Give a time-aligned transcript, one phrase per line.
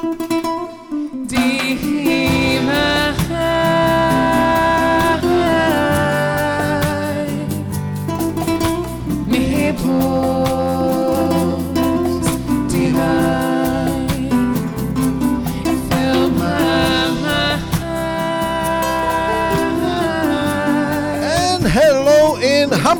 [0.00, 1.87] And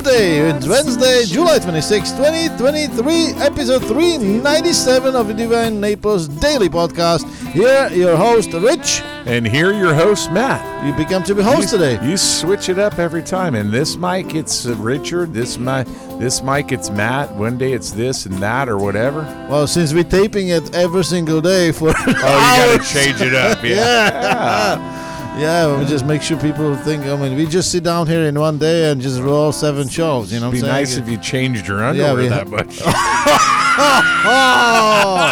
[0.09, 0.39] in Hump Day.
[0.51, 7.27] It's Wednesday, July 26, 2023, episode 397 of the Divine Naples Daily Podcast.
[7.53, 9.03] Here, your host, Rich.
[9.27, 10.87] And here, your host, Matt.
[10.87, 11.99] You become to be host you, today.
[12.09, 13.55] You switch it up every time.
[13.55, 15.33] And this mic, it's Richard.
[15.35, 15.87] This mic,
[16.19, 17.35] this mic, it's Matt.
[17.35, 19.23] One day it's this and that or whatever.
[19.51, 23.35] Well, since we're taping it every single day for Oh, you got to change it
[23.35, 23.59] up.
[23.65, 23.77] Yeah.
[24.79, 24.98] Yeah,
[25.39, 27.05] we just make sure people think.
[27.05, 30.33] I mean, we just sit down here in one day and just roll seven shows.
[30.33, 32.81] You know, It'd be I'm nice if you changed your Yeah, underwear we- that much.
[32.83, 32.85] oh,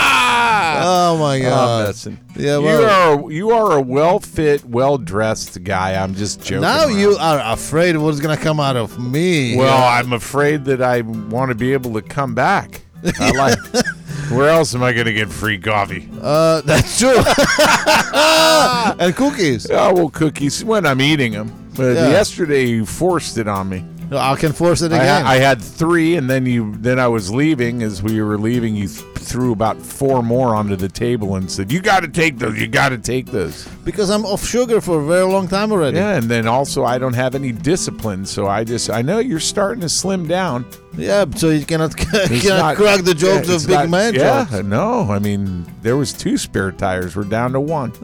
[0.78, 1.86] oh my I'm God!
[1.86, 2.18] messing.
[2.36, 5.94] Yeah, you are you are a well fit, well dressed guy.
[6.00, 6.60] I'm just joking.
[6.62, 6.98] now around.
[6.98, 9.56] you are afraid what's gonna come out of me.
[9.56, 9.98] Well, Yeah.
[10.00, 12.82] I'm afraid that I want to be able to come back.
[13.20, 13.58] I like.
[14.30, 16.08] Where else am I going to get free coffee?
[16.20, 17.16] uh, that's true.
[18.98, 19.70] and cookies.
[19.70, 21.52] Oh, well, cookies when I'm eating them.
[21.76, 22.08] But Yeah.
[22.10, 23.84] yesterday you forced it on me.
[24.12, 25.24] I can force it I, again.
[25.24, 27.82] ha- I had three, and then you, then I was leaving.
[27.82, 31.72] As we were leaving, you th- threw about four more onto the table and said,
[31.72, 32.56] "You got to take those.
[32.58, 35.96] You got to take those." because I'm off sugar for a very long time already.
[35.96, 39.40] Yeah, and then also I don't have any discipline, so I just I know you're
[39.40, 40.64] starting to slim down.
[40.96, 43.88] Yeah, so you cannot It's cannot not- crack the jokes yeah, of it's big not-
[43.90, 44.64] man yeah, jokes.
[44.64, 47.16] no, I mean there was two spare tires.
[47.16, 47.92] We're down to one.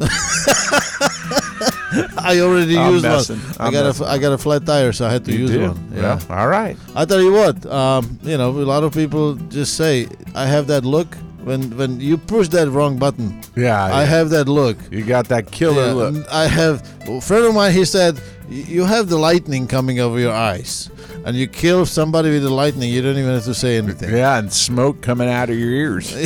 [2.19, 3.39] I already I'm used messing.
[3.39, 3.57] one.
[3.61, 4.07] I I'm got messing.
[4.07, 5.61] a I got a flat tire, so I had to You use do?
[5.69, 5.93] one.
[5.95, 6.03] Yeah.
[6.29, 6.77] Well, all right.
[6.95, 10.67] I tell you what, um, you know, a lot of people just say I have
[10.69, 13.41] that look when when you push that wrong button.
[13.57, 14.77] Yeah, I have that look.
[14.91, 16.27] You got that killer Yeah, look.
[16.33, 17.73] I have a friend of mine.
[17.73, 20.91] He said "Y- you have the lightning coming over your eyes,
[21.25, 22.91] and you kill somebody with the lightning.
[22.91, 24.11] You don't even have to say anything.
[24.15, 26.13] Yeah, and smoke coming out of your ears.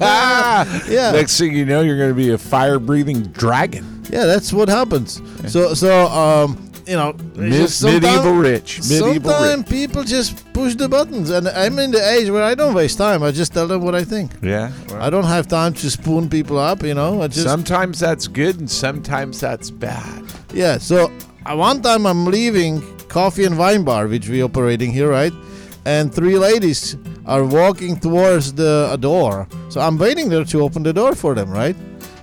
[0.00, 1.10] Yeah.
[1.12, 4.02] Next thing you know, you're going to be a fire-breathing dragon.
[4.10, 5.20] Yeah, that's what happens.
[5.52, 8.78] So so um, you know, Mid- medieval rich.
[8.88, 9.68] Medieval Sometimes rich.
[9.68, 13.22] people just push the buttons, and I'm in the age where I don't waste time.
[13.22, 14.32] I just tell them what I think.
[14.42, 14.72] Yeah.
[14.94, 17.20] I don't have time to spoon people up, you know.
[17.22, 20.24] I just sometimes that's good, and sometimes that's bad.
[20.52, 20.78] Yeah.
[20.78, 21.10] So
[21.46, 25.32] uh, one time I'm leaving Coffee and Wine Bar, which we operating here, right?
[25.84, 29.48] And three ladies are walking towards the a door.
[29.70, 31.76] So I'm waiting there to open the door for them, right?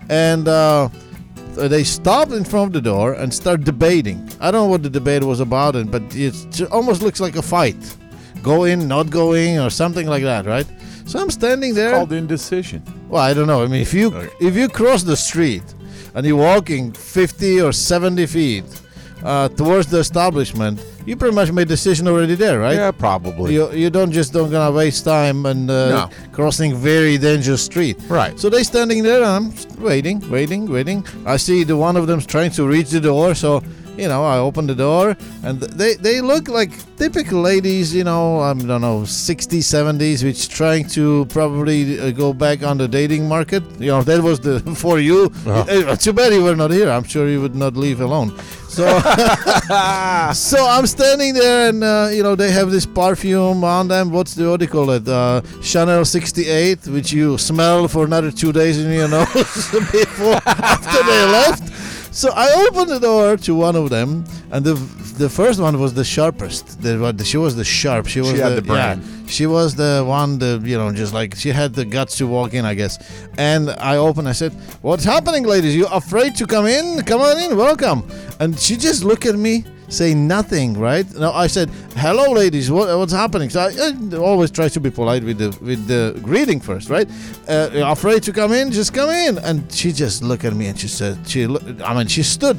[0.09, 0.89] And uh,
[1.55, 4.29] they stop in front of the door and start debating.
[4.39, 7.41] I don't know what the debate was about, and but it almost looks like a
[7.41, 7.77] fight.
[8.43, 10.67] Go in, not going, or something like that, right?
[11.07, 11.93] So I'm standing there.
[11.93, 12.83] Called indecision.
[13.09, 13.63] Well, I don't know.
[13.63, 14.29] I mean, if you Okay.
[14.39, 15.63] if you cross the street
[16.15, 18.63] and you're walking 50 or 70 feet
[19.23, 22.75] uh, towards the establishment, you pretty much made decision already there, right?
[22.75, 23.53] Yeah, probably.
[23.53, 26.09] You, you don't just don't gonna waste time and uh, No.
[26.31, 27.97] crossing very dangerous street.
[28.07, 28.39] Right.
[28.39, 31.05] So they standing there and I'm waiting, waiting, waiting.
[31.25, 33.61] I see the one of them's trying to reach the door, so
[33.97, 38.39] you know I open the door and they they look like typical ladies, you know,
[38.39, 43.27] I don't know, 60s, 70s, which trying to probably uh, go back on the dating
[43.27, 43.63] market.
[43.79, 45.31] You know, that was the for you.
[45.45, 45.95] Oh.
[45.95, 46.89] Too bad you were not here.
[46.89, 48.37] I'm sure you would not leave alone.
[48.69, 48.85] So.
[50.33, 54.11] So I'm standing there, and uh, you know they have this perfume on them.
[54.11, 55.07] What's the what do you call it?
[55.07, 61.03] Uh, Chanel 68, which you smell for another two days in your nose before after
[61.03, 61.74] they left.
[62.21, 64.75] So I opened the door to one of them, and the
[65.23, 66.81] the first one was the sharpest.
[66.81, 68.07] The, what- she was the sharp.
[68.07, 68.99] She was She the, the brand.
[69.03, 70.39] yeah, she was the one.
[70.39, 72.93] The you know just like she had the guts to walk in, I guess.
[73.37, 74.27] And I opened.
[74.29, 75.75] I said, "What's happening, ladies?
[75.75, 76.85] You afraid to come in?
[77.03, 77.51] Come on in.
[77.57, 77.99] Welcome."
[78.39, 81.05] And she just looked at me say nothing, right?
[81.15, 82.71] No, I said, "Hello, ladies.
[82.71, 86.19] What, what's happening?" So I, I always try to be polite with the with the
[86.21, 87.09] greeting first, right?
[87.47, 88.71] Uh, afraid to come in?
[88.71, 89.37] Just come in.
[89.39, 92.57] And she just looked at me and she said, "She, I mean, she stood."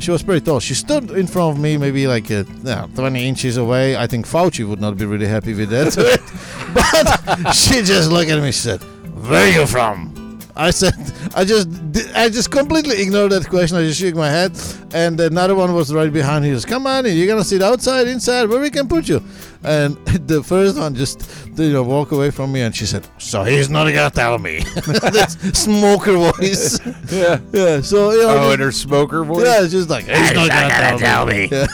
[0.00, 0.60] She was pretty tall.
[0.60, 3.96] She stood in front of me, maybe like uh, yeah, 20 inches away.
[3.96, 5.96] I think Fauci would not be really happy with that.
[7.34, 8.52] but she just looked at me.
[8.52, 8.80] She said,
[9.28, 10.17] "Where are you from?"
[10.58, 10.94] I said,
[11.36, 11.68] I just,
[12.16, 13.78] I just completely ignored that question.
[13.78, 14.58] I just shook my head,
[14.92, 16.44] and another one was right behind.
[16.44, 17.16] He goes, "Come on in.
[17.16, 19.22] You're gonna sit outside, inside, where we can put you."
[19.64, 19.96] And
[20.28, 23.68] the first one just, you know, walk away from me, and she said, "So he's
[23.68, 26.78] not gonna tell me." That's smoker voice.
[27.10, 27.40] Yeah.
[27.52, 27.80] yeah.
[27.80, 29.44] So you know, Oh, just- and her smoker voice.
[29.46, 31.48] yeah, it's just like he's not, gonna, tell, me.
[31.50, 31.66] Yeah.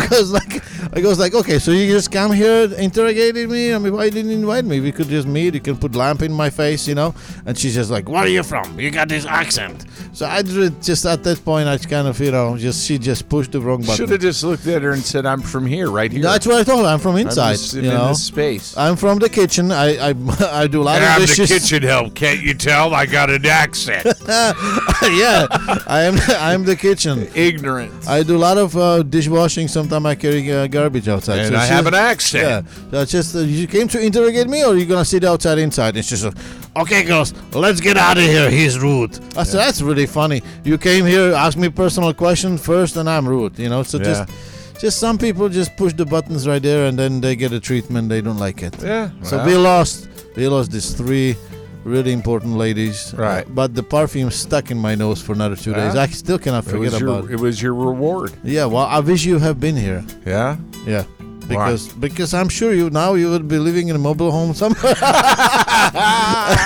[0.00, 0.62] Because like
[0.96, 3.74] I goes like, okay, so you just come here interrogating me.
[3.74, 4.80] I mean, why didn't you invite me?
[4.80, 5.54] We could just meet.
[5.54, 7.14] You can put lamp in my face, you know.
[7.46, 8.78] And she's just like, where are you from?
[8.80, 9.84] You got this accent.
[10.14, 13.50] So I just at that point, I kind of, you know, just she just pushed
[13.50, 13.96] the wrong button.
[13.96, 16.22] Should have just looked at her and said, "I'm from here, right here.
[16.22, 16.92] That's what I told her.
[16.92, 17.54] I'm from I'm inside.
[17.54, 19.72] just you in know, this space." I'm from the kitchen.
[19.72, 20.14] I I,
[20.62, 22.14] I do a lot I'm of the kitchen help.
[22.14, 22.94] Can't you tell?
[22.94, 24.06] I got an accent.
[25.02, 25.46] yeah,
[25.86, 26.16] I am.
[26.38, 27.28] I'm the kitchen.
[27.34, 28.06] Ignorance.
[28.08, 29.68] I do a lot of uh, dishwashing.
[29.68, 31.40] Sometimes I carry uh, garbage outside.
[31.40, 32.44] and So I have an accent.
[32.44, 35.58] Yeah, so it's just uh, you came to interrogate me, or you gonna sit outside
[35.58, 35.96] inside?
[35.96, 36.32] It's just, uh,
[36.76, 38.50] okay, girls, let's get out of here.
[38.50, 39.18] He's rude.
[39.36, 40.42] I said that's really funny.
[40.64, 43.58] You came here, asked me personal question first, and I'm rude.
[43.58, 44.04] You know, so Yeah.
[44.04, 47.60] just, just some people just push the buttons right there, and then they get a
[47.60, 48.74] treatment they don't like it.
[48.82, 49.10] Yeah.
[49.22, 51.36] So well, we lost, we lost these three
[51.84, 53.14] really important ladies.
[53.16, 53.46] Right.
[53.46, 55.94] Uh, but the perfume stuck in my nose for another two days.
[55.94, 56.02] Yeah.
[56.02, 57.32] I still cannot it forget about it.
[57.32, 58.32] it was your reward.
[58.42, 58.66] Yeah.
[58.66, 60.04] Well, I wish you have been here.
[60.26, 60.56] Yeah.
[60.86, 61.04] Yeah.
[61.48, 64.94] Because because I'm sure you now you would be living in a mobile home somewhere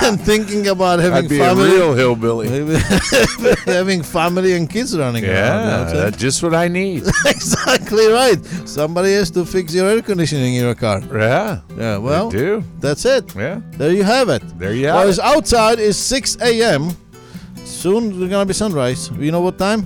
[0.03, 2.47] and thinking about having I'd be family, a real hillbilly.
[3.65, 5.33] having family and kids running around.
[5.35, 7.03] Yeah, what I'm that's just what I need.
[7.25, 8.43] exactly right.
[8.65, 11.01] Somebody has to fix your air conditioning in your car.
[11.13, 11.61] yeah.
[11.77, 11.97] Yeah.
[11.97, 12.63] Well, do.
[12.79, 13.35] that's it.
[13.35, 13.61] Yeah.
[13.71, 14.41] There you have it.
[14.57, 15.25] There you Well, have it's it.
[15.25, 16.91] outside is 6 a.m.
[17.65, 19.09] Soon there's gonna be sunrise.
[19.17, 19.85] You know what time?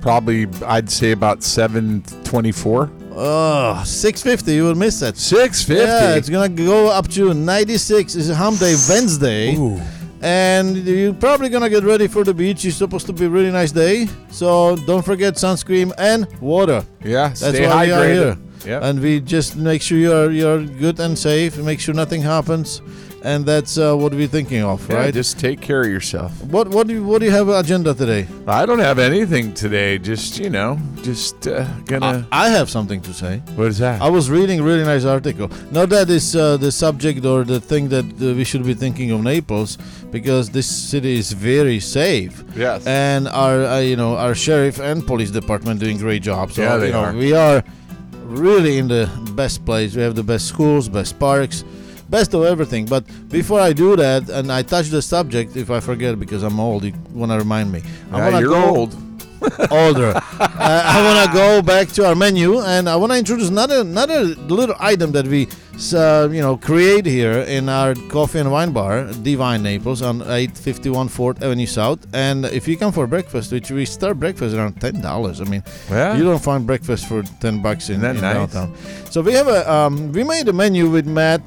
[0.00, 2.90] Probably, I'd say about seven twenty-four.
[3.14, 4.54] Oh, 6.50.
[4.54, 5.16] You will miss it.
[5.16, 5.82] Six fifty.
[5.84, 8.14] Yeah, it's gonna go up to 96.
[8.14, 9.54] It's a hump day Wednesday.
[9.56, 9.80] Ooh.
[10.22, 12.64] And you're probably gonna get ready for the beach.
[12.64, 14.08] It's supposed to be a really nice day.
[14.30, 16.84] So don't forget sunscreen and water.
[17.04, 17.28] Yeah.
[17.28, 18.14] That's stay why we are hydrated.
[18.14, 18.38] here.
[18.66, 18.82] Yep.
[18.84, 21.58] And we just make sure you're you're good and safe.
[21.58, 22.80] Make sure nothing happens.
[23.24, 25.14] And that's uh, what we're thinking of, Yeah, right?
[25.14, 26.32] Just take care of yourself.
[26.44, 28.26] what what do you, what do you have agenda today?
[28.48, 29.98] I don't have anything today.
[29.98, 32.26] Just you know, just uh, gonna.
[32.32, 33.38] I, I have something to say.
[33.54, 34.02] what is that?
[34.02, 35.48] I was reading a really nice article.
[35.70, 39.12] Not that is uh, the subject or the thing that uh, we should be thinking
[39.12, 39.78] of Naples,
[40.10, 42.84] because this city is very safe, yes.
[42.86, 46.56] and our uh, you know our sheriff and police department doing great jobs.
[46.56, 47.12] So, Yeah, they you know, are.
[47.14, 47.62] We are
[48.26, 49.94] really in the best place.
[49.94, 51.64] We have the best schools, best parks,
[52.16, 52.84] best of everything.
[52.94, 53.02] But
[53.38, 56.82] before I do that, and I touch the subject, if I forget because I'm old,
[56.84, 57.80] you wanna remind me.
[57.80, 58.92] I Yeah, wanna you're go, old.
[59.86, 60.12] older.
[60.40, 63.80] uh, I want to go back to our menu, and I want to introduce another
[63.80, 64.20] another
[64.58, 65.40] little item that we,
[65.94, 68.94] uh, you know, create here in our coffee and wine bar,
[69.30, 72.00] Divine Naples, on 851 Fourth Avenue South.
[72.14, 75.40] And if you come for breakfast, which we start breakfast around ten dollars.
[75.40, 76.16] I mean, Yeah.
[76.16, 78.34] you don't find breakfast for ten bucks in, in that nice?
[78.38, 78.68] downtown.
[79.10, 81.42] So we have a um, we made a menu with Matt.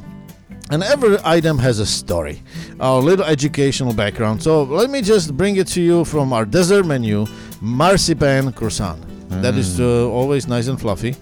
[0.72, 2.42] And every item has a story,
[2.80, 4.42] a little educational background.
[4.42, 7.28] So let me just bring it to you from our dessert menu,
[7.62, 9.00] marzipan croissant.
[9.42, 11.16] That is uh, always nice and fluffy.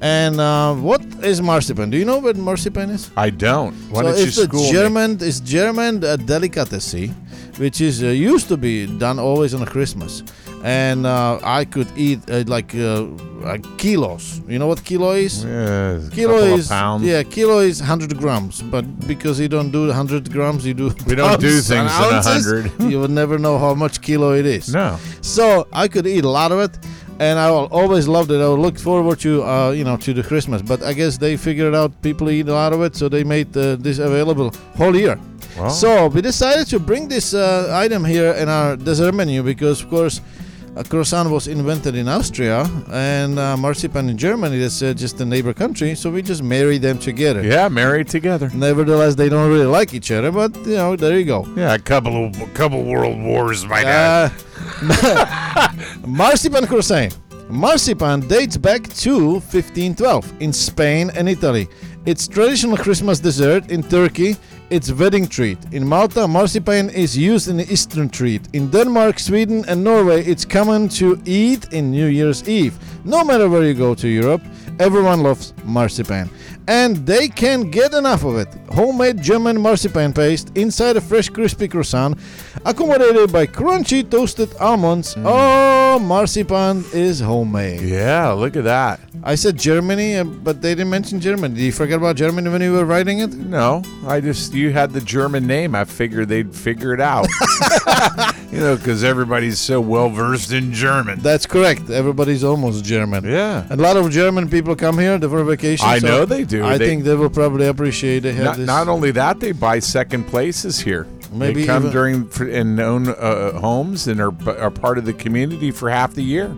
[0.00, 1.90] And uh, what is marzipan?
[1.90, 3.10] Do you know what marzipan is?
[3.16, 3.74] I don't.
[3.90, 4.72] Why so don't you it's a school me?
[4.72, 7.08] German, it's German uh, delicacy,
[7.56, 10.22] which is uh, used to be done always on Christmas.
[10.66, 13.06] And uh, I could eat uh, like uh,
[13.44, 14.40] uh, kilos.
[14.48, 15.44] You know what kilo is?
[15.44, 17.04] Yeah, Kilo is pounds.
[17.04, 21.14] yeah, kilo is hundred grams, but because you don't do hundred grams, you do We
[21.14, 22.72] don't do things in a hundred.
[22.90, 24.72] you would never know how much kilo it is.
[24.74, 24.98] No.
[25.20, 26.72] So I could eat a lot of it,
[27.20, 28.40] and I will always loved it.
[28.40, 31.36] I would look forward to uh, you know to the Christmas, but I guess they
[31.36, 34.96] figured out people eat a lot of it, so they made uh, this available whole
[34.96, 35.16] year.
[35.56, 39.80] Well, So we decided to bring this uh, item here in our dessert menu because,
[39.84, 40.20] of course,
[40.76, 44.58] a croissant was invented in Austria and uh, marzipan in Germany.
[44.58, 47.42] That's uh, just a neighbor country, so we just married them together.
[47.42, 48.50] yeah, married together.
[48.54, 51.46] Nevertheless, they don't really like each other, but you know, there you go.
[51.56, 54.32] Yeah, a couple of a couple world wars might have.
[54.82, 55.68] Uh,
[56.06, 57.16] marzipan croissant.
[57.48, 61.68] Marzipan dates back to 1512 in Spain and Italy.
[62.04, 64.36] It's traditional Christmas dessert in Turkey.
[64.68, 65.58] It's wedding treat.
[65.70, 68.48] In Malta, marzipan is used in the Eastern treat.
[68.52, 72.76] In Denmark, Sweden, and Norway, it's common to eat in New Year's Eve.
[73.04, 74.42] No matter where you go to Europe,
[74.80, 76.28] everyone loves marzipan.
[76.68, 78.48] And they can't get enough of it.
[78.70, 82.18] Homemade German marzipan paste inside a fresh crispy croissant,
[82.64, 85.14] accommodated by crunchy toasted almonds.
[85.18, 87.82] Oh, marzipan is homemade.
[87.82, 89.00] Yeah, look at that.
[89.22, 91.54] I said Germany, uh, but they didn't mention Germany.
[91.54, 93.32] Did you forget about Germany when you were writing it?
[93.34, 95.74] No, I just you had the German name.
[95.74, 97.26] I figured they'd figure it out.
[98.52, 101.20] you know, because everybody's so well versed in German.
[101.20, 101.90] That's correct.
[101.90, 103.24] Everybody's almost German.
[103.24, 103.66] Yeah.
[103.70, 105.86] A lot of German people come here for vacation.
[105.86, 106.55] I so know they do.
[106.64, 108.66] I They- think they will probably appreciate they have Not, this.
[108.66, 111.06] not only that, they buy second places here.
[111.32, 115.12] Maybe they come even- during and own uh, homes and are, are part of the
[115.12, 116.50] community for half the year.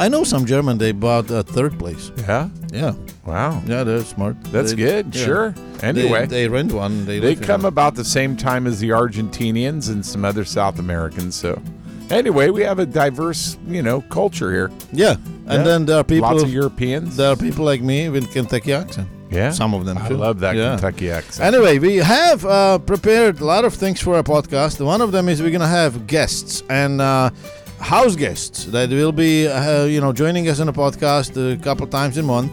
[0.00, 0.78] I know some German.
[0.78, 2.12] They bought a third place.
[2.16, 2.48] Yeah.
[2.72, 2.92] Yeah,
[3.26, 3.62] Wow.
[3.66, 4.36] yeah, they're smart.
[4.52, 5.14] That's They- good.
[5.14, 5.24] yeah.
[5.24, 5.54] Sure.
[5.82, 7.04] Anyway, they, rent one.
[7.06, 7.68] They, They come one.
[7.72, 11.34] about the same time as the Argentinians and some other South Americans.
[11.34, 11.60] So,
[12.10, 14.70] anyway, we have a diverse, you know, culture here.
[14.92, 15.16] Yeah,
[15.46, 15.62] and Yeah.
[15.64, 16.28] then there are people.
[16.30, 17.16] Lots of Europeans.
[17.16, 19.08] there are people like me with Kentucky accent.
[19.30, 19.98] Yeah, Some of them.
[19.98, 20.16] I too.
[20.16, 20.70] love that Yeah.
[20.70, 21.54] Kentucky accent.
[21.54, 24.84] Anyway, we have uh, prepared a lot of things for our podcast.
[24.84, 27.30] One of them is we're gonna have guests and uh,
[27.80, 31.86] house guests that will be, uh, you know, joining us on the podcast a couple
[31.86, 32.52] times a month,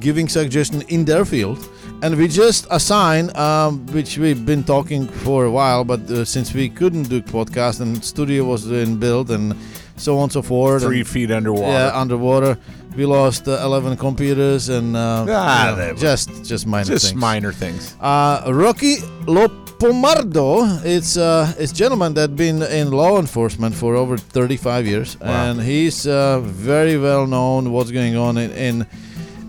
[0.00, 1.58] giving suggestions in their field.
[2.02, 6.52] And we just assign, um, which we've been talking for a while, but uh, since
[6.52, 9.54] we couldn't do podcast and studio was in build and
[9.96, 11.72] so on and so forth, Three and, feet underwater.
[11.72, 12.58] yeah, underwater,
[12.96, 17.20] we lost uh, 11 computers and uh, Ah, you know, just just minor Just things.
[17.20, 17.96] minor things.
[18.00, 18.96] Uh, Rocky
[19.26, 25.16] Lopomardo, it's uh, it's a gentleman that been in law enforcement for over 35 years,
[25.20, 25.28] Wow.
[25.50, 28.86] and he's uh, very well known what's going on in in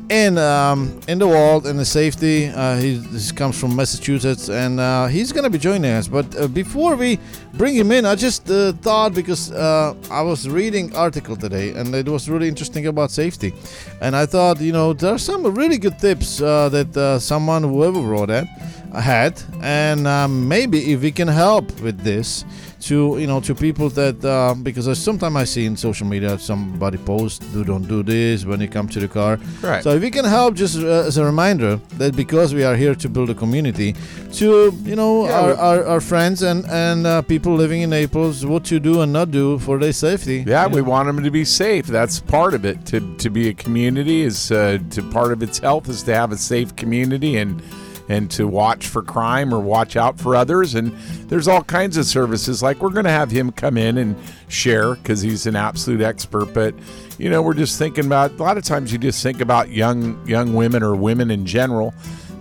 [0.10, 2.48] in, um, in the world in the safety.
[2.48, 6.08] Uh, he this comes from Massachusetts, and uh, he's gonna be joining us.
[6.08, 7.20] But uh, before we
[7.54, 11.94] bring him in, I just uh, thought because uh, I was reading article today, and
[11.96, 13.54] it was really interesting about safety,
[14.02, 18.00] and I thought you know there are some really good tips uh, that someone whoever
[18.00, 18.48] wrote that
[18.94, 20.04] had, and
[20.48, 22.46] maybe if we can help with this
[22.86, 26.98] to you know to people that uh, because sometimes I see in social media somebody
[26.98, 29.40] post do don't do this when you come to the car.
[29.62, 29.84] Right.
[29.84, 32.96] So if we can help, just uh, as a reminder that because we are here
[32.96, 33.96] to build a community,
[34.34, 38.46] to you know Yeah, our, our, our friends and and uh, people living in Naples,
[38.46, 40.44] what to do and not do for their safety.
[40.48, 41.88] Yeah, we want them to be safe.
[41.88, 42.86] That's part of it.
[42.92, 46.32] To to be a community is uh, to part of its health is to have
[46.32, 47.62] a safe community and
[48.08, 50.76] and to watch for crime or watch out for others.
[50.76, 50.92] And
[51.28, 52.62] there's all kinds of services.
[52.62, 54.16] Like we're going to have him come in and
[54.48, 56.54] share because he's an absolute expert.
[56.54, 56.76] But
[57.18, 60.26] you know, we're just thinking about a lot of times you just think about young
[60.28, 61.94] young women or women in general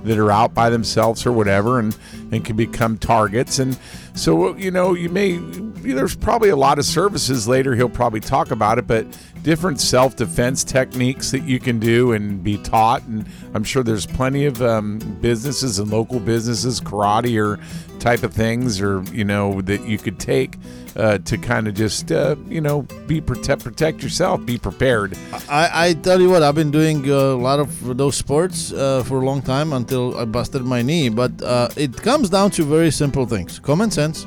[0.05, 1.97] that are out by themselves or whatever and
[2.31, 3.79] and can become targets and
[4.15, 5.39] so you know you may
[5.81, 9.07] there's probably a lot of services later he'll probably talk about it but
[9.45, 13.25] different self-defense techniques that you can do and be taught and
[13.55, 17.61] i'm sure there's plenty of um, businesses and local businesses karate or
[18.01, 20.57] type of things or you know that you could take
[20.97, 25.17] uh, to kind of just uh, you know be protect protect yourself be prepared
[25.49, 29.21] I, I tell you what, I've been doing a lot of those sports uh, for
[29.21, 31.09] a long time until I busted my knee.
[31.11, 34.27] But uh, it comes down to very simple things: common sense,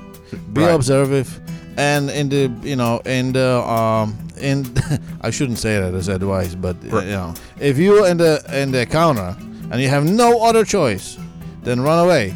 [0.53, 0.75] be Right.
[0.75, 1.27] observant,
[1.77, 4.65] and in the you know in the um in
[5.21, 7.05] I shouldn't say that as advice, but uh, Right.
[7.05, 9.35] you know if you in the in the counter
[9.71, 11.17] and you have no other choice,
[11.63, 12.33] then run away.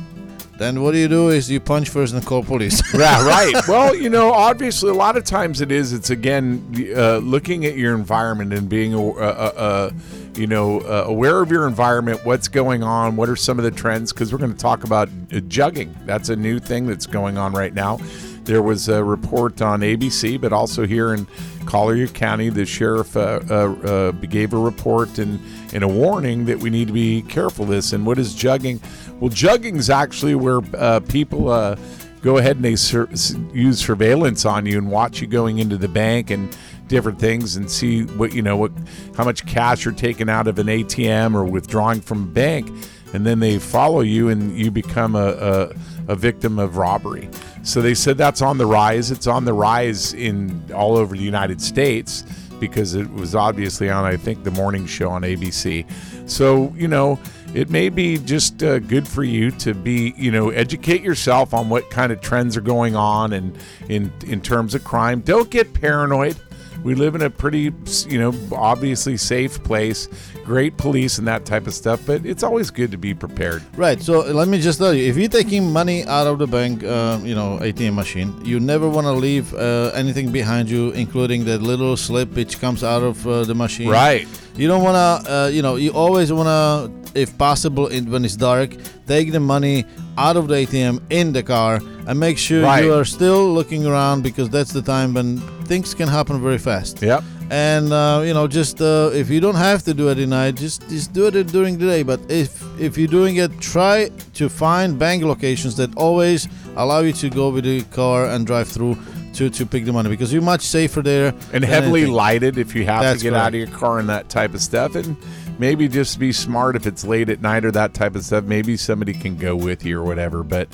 [0.57, 2.83] Then what do you do is you punch first and call police.
[2.93, 3.53] yeah, right.
[3.67, 5.91] Well, you know, obviously, a lot of times it is.
[5.91, 6.61] It's again
[6.95, 9.91] uh, looking at your environment and being, uh, uh, uh,
[10.35, 12.23] you know, uh, aware of your environment.
[12.25, 13.15] What's going on?
[13.15, 14.13] What are some of the trends?
[14.13, 15.95] Because we're going to talk about uh, jugging.
[16.05, 17.97] That's a new thing that's going on right now.
[18.43, 21.27] There was a report on ABC, but also here in
[21.65, 25.39] Collier County, the sheriff uh, uh, uh, gave a report and,
[25.73, 27.93] and a warning that we need to be careful this.
[27.93, 28.81] And what is jugging?
[29.19, 31.75] Well, jugging is actually where uh, people uh,
[32.21, 33.09] go ahead and they sur-
[33.53, 36.55] use surveillance on you and watch you going into the bank and
[36.87, 38.71] different things and see what you know what
[39.15, 42.69] how much cash you're taking out of an ATM or withdrawing from a bank
[43.13, 45.75] and then they follow you and you become a, a,
[46.09, 47.29] a victim of robbery
[47.63, 49.11] so they said that's on the rise.
[49.11, 52.23] It's on the rise in all over the United States
[52.59, 55.85] because it was obviously on I think the morning show on ABC
[56.29, 57.19] so you know
[57.53, 61.69] it may be just uh, good for you to be you know educate yourself on
[61.69, 63.57] what kind of trends are going on and
[63.89, 65.19] in in terms of crime.
[65.21, 66.37] Don't get paranoid
[66.83, 67.71] we live in a pretty
[68.07, 70.07] you know obviously safe place
[70.45, 74.01] great police and that type of stuff but it's always good to be prepared Right.
[74.01, 77.19] So let me just tell you, if you're taking money out of the bank, uh,
[77.23, 81.61] you know, ATM machine, you never want to leave uh, anything behind you, including that
[81.61, 83.89] little slip which comes out of uh, the machine.
[83.89, 84.95] right You don't want
[85.25, 88.69] to, uh, you know, you always want to, if possible, in, when it's dark,
[89.07, 89.85] take the money
[90.17, 92.83] out of the ATM in the car and make sure Right.
[92.83, 97.01] you are still looking around because that's the time when things can happen very fast.
[97.01, 100.27] yep And uh, you know, just uh, if you don't have to do it at
[100.29, 102.01] night, just just do it during the day.
[102.03, 107.13] But if if you're doing it, try to find bank locations that always allow you
[107.23, 108.95] to go with the car and drive through
[109.37, 111.33] to, to pick the money because you're much safer there.
[111.53, 112.15] and heavily anything.
[112.25, 114.61] lighted if you have That's to get out of your car and that type of
[114.61, 115.15] stuff and
[115.61, 118.43] maybe just be smart if it's late at night or that type of stuff.
[118.43, 120.41] Maybe somebody can go with you or whatever.
[120.41, 120.67] But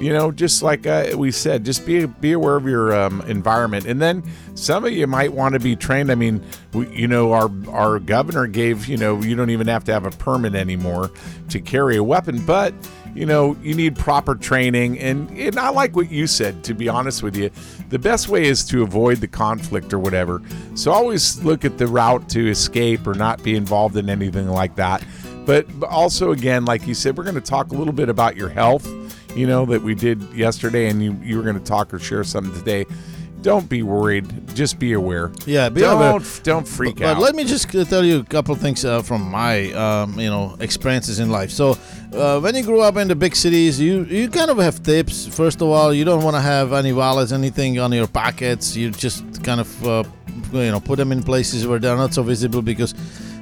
[0.00, 3.84] you know, just like uh, we said, just be be aware of your um, environment,
[3.84, 4.22] and then
[4.54, 6.12] some of you might want to be trained.
[6.12, 6.40] I mean,
[6.72, 10.06] we, you know, our our governor gave you know you don't even have to have
[10.06, 11.10] a permit anymore
[11.48, 12.72] to carry a weapon, but
[13.18, 16.62] you know you need proper training, and and I like what you said.
[16.64, 17.50] To be honest with you,
[17.88, 20.40] the best way is to avoid the conflict or whatever.
[20.74, 24.76] So always look at the route to escape or not be involved in anything like
[24.76, 25.04] that.
[25.44, 28.50] But also, again, like you said, we're going to talk a little bit about your
[28.50, 28.86] health
[29.34, 32.24] you know, that we did yesterday, and you, you were going to talk or share
[32.24, 32.84] something today.
[33.42, 34.26] Don't be worried.
[34.54, 35.30] Just be aware.
[35.46, 36.20] Yeah, be don't aware.
[36.42, 37.14] don't freak but, out.
[37.16, 40.28] But let me just tell you a couple of things uh, from my um, you
[40.28, 41.50] know experiences in life.
[41.50, 41.78] So
[42.12, 45.26] uh, when you grow up in the big cities, you you kind of have tips.
[45.26, 48.74] First of all, you don't want to have any wallets, anything on your pockets.
[48.76, 50.02] You just kind of uh,
[50.52, 52.92] you know put them in places where they're not so visible because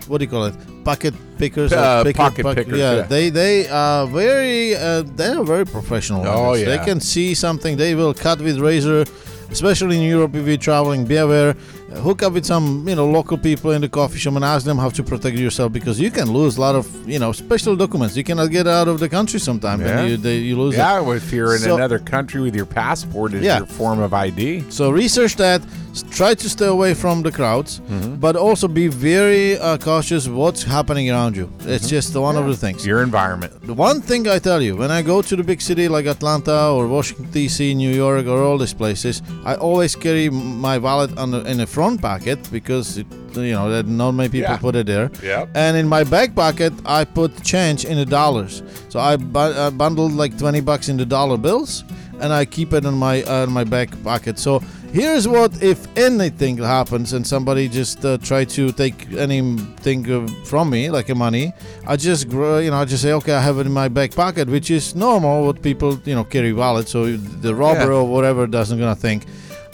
[0.09, 0.55] what do you call it?
[0.85, 1.73] Pocket pickers.
[1.73, 3.03] or Uh, picket pocket pock- pickers, Yeah, yeah.
[3.03, 6.23] they they are very uh, they are very professional.
[6.27, 6.67] Oh, this.
[6.67, 7.77] They can see something.
[7.79, 9.05] They will cut with razor.
[9.51, 11.57] Especially in Europe, if you're traveling, be aware.
[12.03, 14.79] Hook up with some, you know, local people in the coffee shop and ask them
[14.79, 18.17] how to protect yourself because you can lose a lot of, you know, special documents.
[18.17, 20.05] You cannot get out of the country sometimes, Yeah.
[20.05, 20.79] you they, you lose it.
[20.79, 23.59] yeah, well, if you're in So- another country with your passport as Yeah.
[23.59, 24.65] your form of ID.
[24.71, 25.63] So research that.
[26.11, 28.17] Try to stay away from the crowds, Mm-hmm.
[28.17, 31.49] but also be very uh, cautious what's happening around you.
[31.75, 32.85] It's just one of the things.
[32.85, 33.53] Your environment.
[33.67, 36.59] The one thing I tell you, when I go to the big city like Atlanta
[36.77, 40.29] or Washington D.C., New York, or all these places, I always carry
[40.69, 44.29] my wallet on the, in the front pocket because it, you know that not many
[44.29, 44.57] people Yeah.
[44.67, 45.09] put it there.
[45.23, 45.45] Yep.
[45.55, 48.63] And in my back pocket, I put change in the dollars.
[48.89, 51.85] So I, bu- I bundled like twenty bucks in the dollar bills,
[52.21, 54.39] and I keep it in my uh, in my back pocket.
[54.39, 54.53] So
[54.93, 60.71] here's what if anything happens and somebody just uh, try to take anything uh, from
[60.71, 61.53] me like a money
[61.93, 64.11] i just gr- you know i just say okay i have it in my back
[64.15, 67.01] pocket which is normal what people you know carry wallet so
[67.47, 67.99] the robber Yeah.
[67.99, 69.27] or whatever doesn't gonna think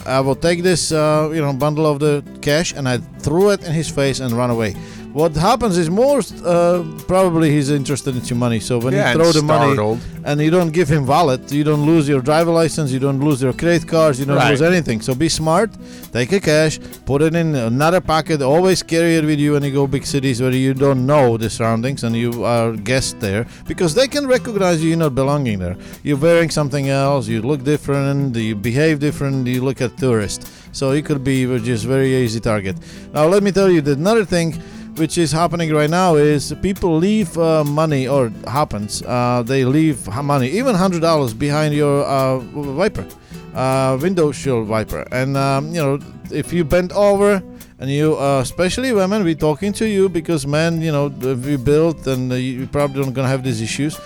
[0.06, 3.62] i will take this uh, you know bundle of the cash and i threw it
[3.64, 4.74] in his face and run away
[5.12, 9.18] what happens is most uh, probably he's interested in your money so when yeah, you
[9.18, 12.90] throw the money and you don't give him wallet you don't lose your driver license
[12.90, 14.50] you don't lose your credit cards you don't Right.
[14.50, 15.00] lose anything.
[15.02, 15.70] So be smart
[16.12, 19.72] take a cash put it in another pocket always carry it with you when you
[19.72, 23.94] go big cities where you don't know the surroundings and you are guest there because
[23.94, 25.76] they can recognize you you're not belonging there.
[26.02, 30.40] You're wearing something else you look different you behave different you look at tourist
[30.72, 32.76] so you could be just very easy target.
[33.12, 34.48] Now let me tell you that another thing
[34.96, 40.06] which is happening right now is people leave uh, money or happens uh, they leave
[40.22, 43.06] money even hundred dollars behind your uh, wiper
[43.54, 45.06] uh, window shield wiper.
[45.12, 45.98] And um, you know
[46.30, 47.42] if you bend over
[47.78, 51.58] and you uh, especially women we talking to you because men you know if you
[51.58, 53.98] build and you probably don't gonna have these issues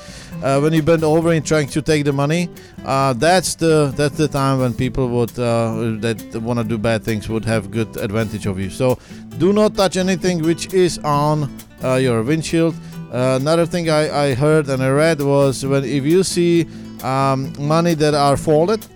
[0.42, 2.48] uh, when you bend over and trying to take the money
[2.86, 7.02] uh, that's the that's the time when people would uh, that want to do bad
[7.02, 8.70] things would have good advantage of you.
[8.70, 8.98] So
[9.38, 12.76] do not touch anything which is on uh, your windshield.
[13.12, 16.66] Uh, another thing I, I heard and I read was when if you see
[17.02, 18.86] um, money that are folded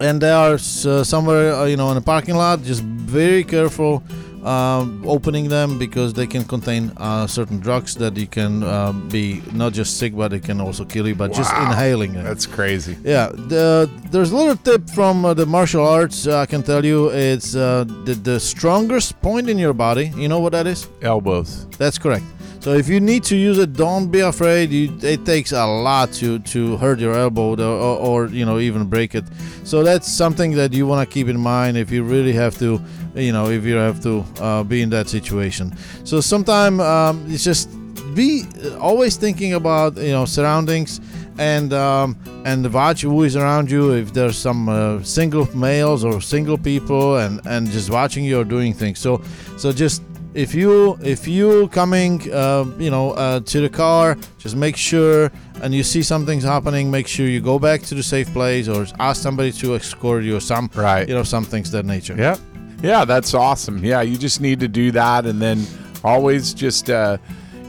[0.00, 4.02] and they are uh, somewhere you know in a parking lot just very careful
[4.44, 9.42] um, opening them because they can contain uh, certain drugs that you can um, be
[9.52, 12.96] not just sick but it can also kill you but just inhaling them That's crazy.
[13.04, 16.26] yeah, the, there's a little tip from uh, the martial arts.
[16.26, 20.12] Uh, I can tell you, it's uh, the the strongest point in your body.
[20.16, 20.88] You know what that is?
[21.02, 21.66] Elbows.
[21.78, 22.24] That's correct.
[22.62, 24.70] So if you need to use it, don't be afraid.
[24.70, 28.60] You, it takes a lot to to hurt your elbow or, or, or you know
[28.60, 29.24] even break it.
[29.64, 32.80] So that's something that you want to keep in mind if you really have to,
[33.16, 35.74] you know, if you have to uh, be in that situation.
[36.04, 37.68] So sometimes um, it's just
[38.14, 41.00] be uh, always thinking about you know surroundings
[41.38, 46.20] and um, and watch who is around you if there's some uh, single males or
[46.20, 49.20] single people and and just watching you or doing things so
[49.56, 50.02] so just
[50.34, 55.30] if you if you coming uh, you know uh, to the car just make sure
[55.62, 58.86] and you see something's happening make sure you go back to the safe place or
[58.98, 61.08] ask somebody to escort you or some Right.
[61.08, 62.36] you know some things that nature yeah
[62.82, 63.78] Yeah, that's awesome.
[63.84, 65.64] Yeah, you just need to do that, and then
[66.02, 67.16] always just, uh,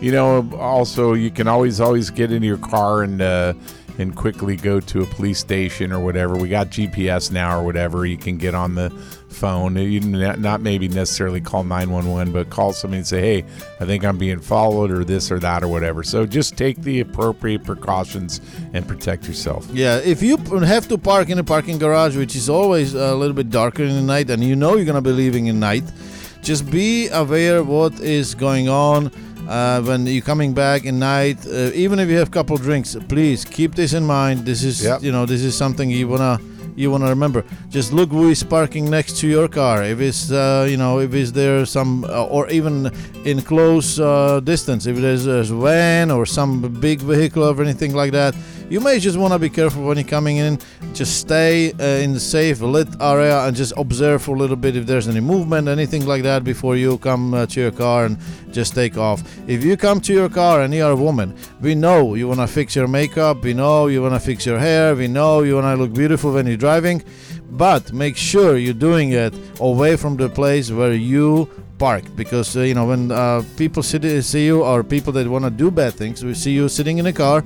[0.02, 3.54] you know, also you can always always get into your car and uh,
[4.00, 6.36] and quickly go to a police station or whatever.
[6.36, 8.08] We got GPS now or whatever.
[8.08, 8.90] You can get on the
[9.34, 9.76] phone.
[9.76, 13.46] You not maybe necessarily call nine one one, but call somebody and say, "Hey,
[13.82, 16.04] I think I'm being followed," or this or that or whatever.
[16.04, 18.40] So just take the appropriate precautions
[18.74, 19.68] and protect yourself.
[19.74, 23.36] Yeah, if you have to park in a parking garage, which is always a little
[23.36, 25.84] bit darker in the night, and you know you're gonna be leaving in night,
[26.42, 29.12] just be aware what is going on.
[29.48, 32.96] uh, when you're coming back at night, uh, even if you have a couple drinks,
[33.10, 34.46] please keep this in mind.
[34.46, 35.04] This is Yep.
[35.04, 36.40] you know this is something you wanna
[36.76, 37.44] you wanna remember.
[37.70, 39.84] Just look who is parking next to your car.
[39.84, 42.92] If it's uh, you know if it's there some uh, or even
[43.26, 48.12] in close uh, distance, if there's a van or some big vehicle or anything like
[48.12, 48.36] that,
[48.74, 50.58] you may just wanna be careful when you're coming in.
[50.96, 54.76] Just stay uh, in the safe lit area and just observe for a little bit
[54.76, 58.18] if there's any movement, anything like that before you come uh, to your car and
[58.52, 59.22] just take off.
[59.48, 62.48] If you come to your car and you're a woman, we know you want to
[62.48, 65.66] fix your makeup, we know you want to fix your hair, we know you want
[65.66, 67.04] to look beautiful when you're driving,
[67.52, 72.62] but make sure you're doing it away from the place where you park because uh,
[72.62, 76.24] you know when uh, people see you or people that want to do bad things
[76.24, 77.44] we see you sitting in a car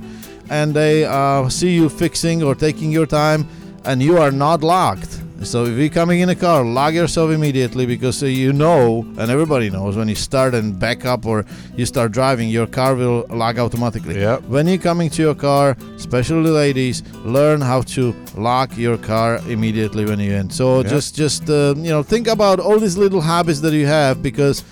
[0.50, 3.46] and they uh, see you fixing or taking your time
[3.84, 7.86] and you are not locked so if you're coming in a car, lock yourself immediately
[7.86, 11.86] because uh, you know, and everybody knows, when you start and back up or you
[11.86, 14.18] start driving, your car will lock automatically.
[14.18, 14.42] Yep.
[14.44, 20.04] When you're coming to your car, especially ladies, learn how to lock your car immediately
[20.04, 20.50] when you're in.
[20.50, 20.90] So Yep.
[20.90, 24.64] just, just uh, you know, think about all these little habits that you have because.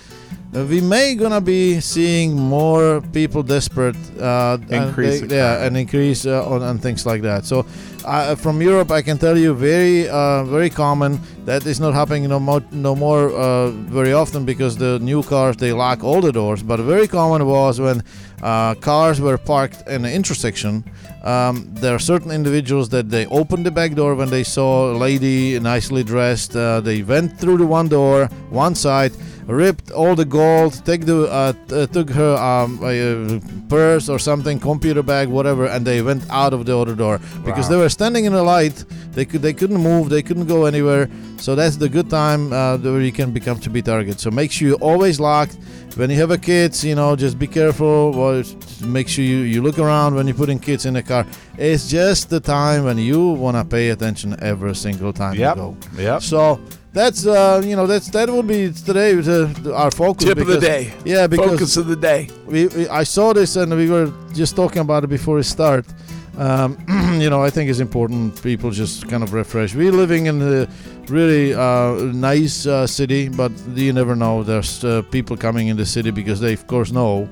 [0.55, 5.75] Uh, we may gonna be seeing more people desperate, uh, and Increase they- yeah, and
[5.75, 7.45] increase uh, on and things like that.
[7.45, 7.65] So,
[8.05, 11.19] uh, from Europe, I can tell you very, uh, very common.
[11.45, 15.57] That is not happening no more, no more uh, very often because the new cars
[15.57, 16.63] they lock all the doors.
[16.63, 18.01] But very common was when
[18.41, 20.85] uh, cars were parked in an intersection.
[21.25, 24.95] Um, there are certain individuals that they opened the back door when they saw a
[24.97, 26.55] lady nicely dressed.
[26.55, 29.11] Uh, they went through the one door, one side,
[29.47, 34.19] ripped all the gold, take the uh, t- uh, took her um, uh, purse or
[34.19, 37.69] something, computer bag, whatever, and they went out of the other door because Wow.
[37.71, 38.83] they were standing in the light.
[39.13, 41.09] They could they couldn't move, they couldn't go anywhere.
[41.37, 44.19] So that's the good time uh, where you can become to be target.
[44.19, 45.57] So make sure you always locked.
[45.95, 48.11] When you have a kids, you know, just be careful.
[48.11, 48.43] Well,
[48.85, 51.25] make sure you, you look around when you're putting kids in the car.
[51.57, 55.55] It's just the time when you want to pay attention every single time Yep.
[55.55, 55.77] you go.
[55.97, 56.21] Yep.
[56.21, 56.59] So
[56.97, 60.25] that's uh, you know that's that will be today the, our focus.
[60.25, 60.93] Tip of the day.
[61.05, 62.29] Yeah, because Focus of the day.
[62.45, 65.85] we, we I saw this and we were just talking about it before we start.
[66.37, 66.77] Um,
[67.21, 69.73] you know, I think it's important people just kind of refresh.
[69.75, 70.67] We're living in a
[71.07, 74.43] really uh, nice uh, city, but you never know.
[74.43, 77.29] There's uh, people coming in the city because they, of course, know.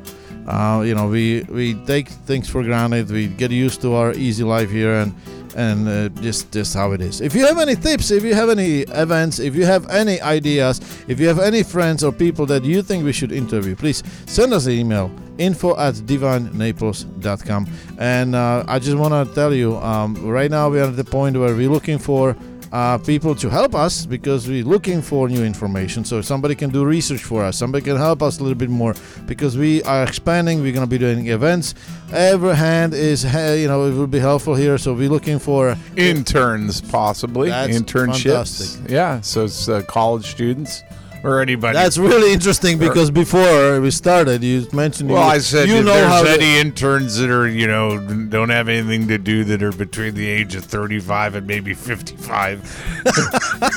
[0.47, 3.09] Uh, you know, we we take things for granted.
[3.09, 5.13] We get used to our easy life here, and
[5.55, 7.21] and uh, just just how it is.
[7.21, 10.79] If you have any tips, if you have any events, if you have any ideas,
[11.07, 14.53] if you have any friends or people that you think we should interview, please send
[14.53, 17.67] us an email info at divinenaples.com
[17.99, 21.03] and uh, i just want to tell you um, right now we are at the
[21.03, 22.35] point where we're looking for
[22.75, 26.83] uh, people to help us because we're looking for new information so somebody can do
[26.83, 28.93] research for us somebody can help us a little bit more
[29.27, 31.73] because we are expanding we're going to be doing events
[32.11, 33.23] every hand is
[33.61, 37.49] you know it will be helpful here so we're looking for Interns, possibly.
[37.49, 38.23] Internships.
[38.23, 38.91] fantastic.
[38.91, 39.21] Yeah.
[39.21, 40.83] So it's uh, college students
[41.25, 41.75] or anybody.
[41.75, 45.85] that's really interesting because before we started you mentioned well, you, I said you if
[45.85, 49.71] know there's any interns that are, you know, don't have anything to do that are
[49.71, 52.59] between the age of 35 and maybe 55,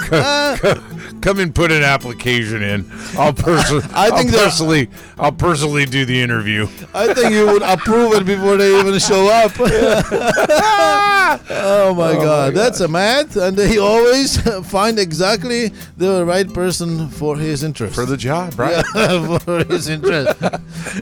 [0.08, 2.90] come, come and put an application in.
[3.16, 6.68] I'll personally, I think I'll personally, I'll personally do the interview.
[6.94, 9.52] I think you would approve it before they even show up.
[11.50, 17.36] oh my god, that's a Matt, and he always find exactly the right person for
[17.36, 17.94] his interest.
[17.94, 18.84] For the job, right?
[18.94, 20.36] Yeah, for his interest.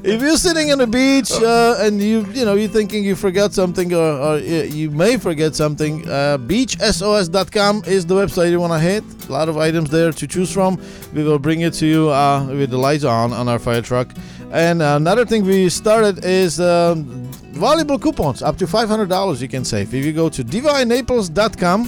[0.04, 3.52] if you're sitting on the beach uh, and you you know you're thinking you forgot
[3.52, 8.78] something or, or you may forget something, uh, beachsos.com is the website you want to
[8.78, 8.95] hit.
[9.28, 10.78] A lot of items there to choose from.
[11.14, 14.08] We will bring it to you uh, with the lights on on our fire truck.
[14.52, 17.04] And another thing we started is um,
[17.52, 21.84] valuable coupons up to $500 you can save if you go to divinenaples.com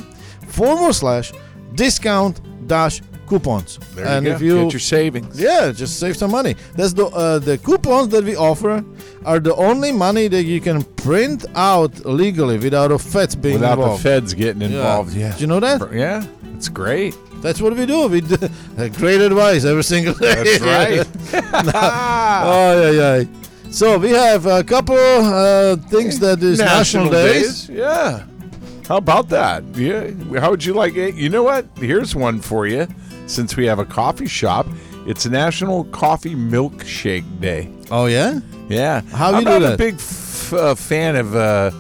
[0.48, 1.32] forward slash
[1.74, 3.78] discount dash coupons.
[3.94, 5.38] There and you if you Get your savings.
[5.40, 6.54] yeah, just save some money.
[6.74, 8.82] That's the uh, the coupons that we offer
[9.24, 13.78] are the only money that you can print out legally without a feds being involved.
[13.78, 14.00] Without involved.
[14.04, 14.68] the feds getting Yeah.
[14.78, 15.14] involved.
[15.14, 15.32] Yeah.
[15.32, 15.92] Did you know that?
[15.92, 16.24] Yeah.
[16.58, 17.16] It's great.
[17.40, 18.08] That's what we do.
[18.08, 18.34] We do
[18.78, 20.58] uh, great advice every single day.
[20.58, 20.60] That's
[21.30, 21.42] right.
[22.44, 23.70] oh yeah, yeah.
[23.70, 27.68] So we have a couple uh, things that is national, days.
[27.68, 28.26] Yeah.
[28.88, 29.62] How about that?
[29.76, 30.10] Yeah.
[30.40, 31.14] How would you like it?
[31.14, 31.64] You know what?
[31.76, 32.88] Here's one for you.
[33.28, 34.66] Since we have a coffee shop,
[35.06, 37.70] it's National Coffee Milkshake Day.
[37.88, 38.40] Oh yeah.
[38.68, 39.02] Yeah.
[39.12, 41.70] How I'm you do not a big f- uh, fan of uh,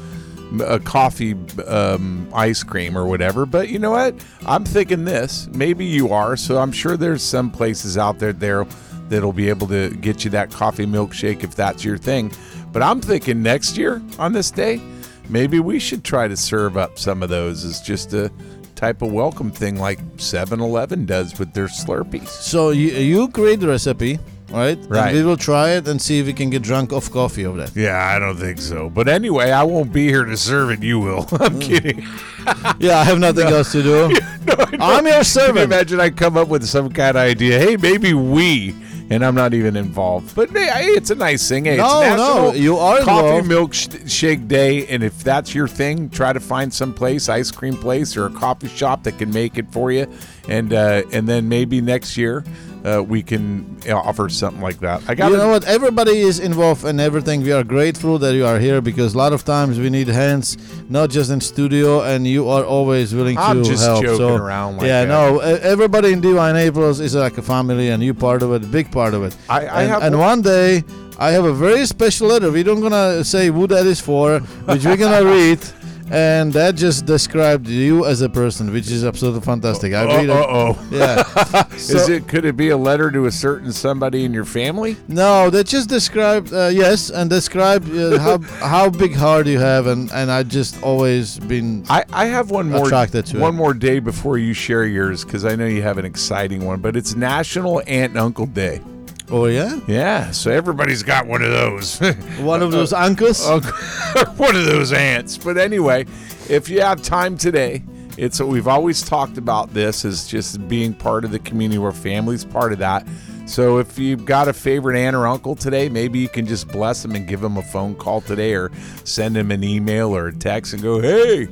[0.64, 1.34] a coffee
[1.66, 4.14] um, ice cream or whatever, but you know what?
[4.46, 5.48] I'm thinking this.
[5.52, 6.36] Maybe you are.
[6.36, 8.66] So I'm sure there's some places out there there
[9.08, 12.32] that'll be able to get you that coffee milkshake if that's your thing.
[12.72, 14.80] But I'm thinking next year on this day,
[15.28, 18.30] maybe we should try to serve up some of those as just a
[18.74, 22.28] type of welcome thing like 7-Eleven does with their Slurpees.
[22.28, 24.18] So you you create the recipe,
[24.50, 24.78] right?
[24.88, 25.08] Right.
[25.08, 27.58] And we will try it and see if we can get drunk off coffee over
[27.58, 27.76] that.
[27.76, 28.88] Yeah, I don't think so.
[28.90, 30.82] But anyway, I won't be here to serve it.
[30.82, 31.26] You will.
[31.40, 31.98] I'm kidding.
[32.78, 34.16] yeah, I have nothing else to do.
[34.48, 34.54] No.
[34.80, 35.58] I'm your servant.
[35.58, 37.58] imagine I come up with some kind of idea?
[37.58, 38.74] Hey, maybe we,
[39.10, 40.34] and I'm not even involved.
[40.34, 41.66] But hey, it's a nice thing.
[41.66, 43.46] Hey, No, it's no, you are Coffee.
[43.46, 48.16] Milkshake Day, and if that's your thing, try to find some place, ice cream place
[48.16, 50.10] or a coffee shop that can make it for you,
[50.48, 52.42] and uh, and then maybe next year
[52.84, 55.02] uh, we can uh, offer something like that.
[55.08, 55.64] I got You know what?
[55.64, 57.42] Everybody is involved in everything.
[57.42, 60.56] We are grateful that you are here because a lot of times we need hands,
[60.88, 64.02] not just in studio, and you are always willing I'm to just help.
[64.04, 65.08] joking so, around like yeah, that.
[65.08, 68.90] no, everybody in Divine Naples is like a family, and you part of it, big
[68.92, 69.36] part of it.
[69.48, 70.84] I- I and, have and one- one day
[71.18, 72.50] I have a very special letter.
[72.52, 75.58] We don't gonna say who that is for, which we're gonna read.
[76.10, 79.92] And that just described you as a person, which is absolutely fantastic.
[79.92, 80.30] I read it.
[80.30, 80.88] Uh oh.
[80.90, 81.64] Yeah.
[81.74, 82.26] Is it?
[82.28, 84.96] Could it be a letter to a certain somebody in your family?
[85.06, 89.86] No, they just described uh, yes, and described uh, how how big heart you have,
[89.86, 93.58] and and I just always been I, I have one more Attracted to one it.
[93.58, 96.96] more day before you share yours because I know you have an exciting one, but
[96.96, 98.80] it's National Aunt and Uncle Day.
[99.30, 101.98] Oh yeah, Yeah, so everybody's got one of those.
[102.40, 103.46] one of those uh, uncles.
[104.36, 105.36] One of those ants.
[105.36, 106.06] But anyway,
[106.48, 107.82] if you have time today,
[108.16, 112.44] it's we've always talked about this as just being part of the community where family's
[112.44, 113.06] part of that.
[113.46, 117.02] So if you've got a favorite aunt or uncle today, maybe you can just bless
[117.02, 118.70] them and give them a phone call today, or
[119.04, 121.48] send them an email or a text and go, "Hey,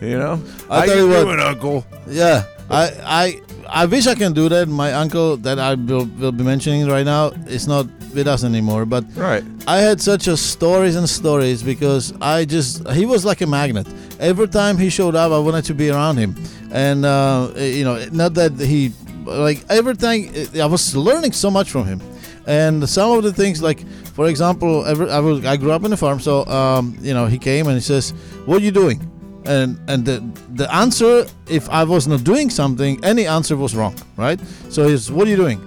[0.00, 1.40] you know, I'll how you you what.
[1.40, 3.40] Uncle?" Yeah, I I
[3.72, 4.68] I wish I can do that.
[4.68, 8.84] My uncle that I will, will be mentioning right now is not with us anymore,
[8.84, 9.44] but Right.
[9.66, 13.86] I had such a stories and stories because I just he was like a magnet.
[14.18, 16.34] Every time he showed up, I wanted to be around him,
[16.72, 18.92] and uh, you know, not that he
[19.24, 20.30] like everything.
[20.60, 22.00] I was learning so much from him,
[22.46, 25.92] and some of the things like, for example, every, I was I grew up in
[25.92, 28.10] a farm, so um, you know, he came and he says,
[28.46, 29.09] "What are you doing?"
[29.46, 30.22] And and the
[30.54, 34.38] the answer, if I was not doing something, any answer was wrong, right?
[34.68, 35.60] So he's, "What are you doing?"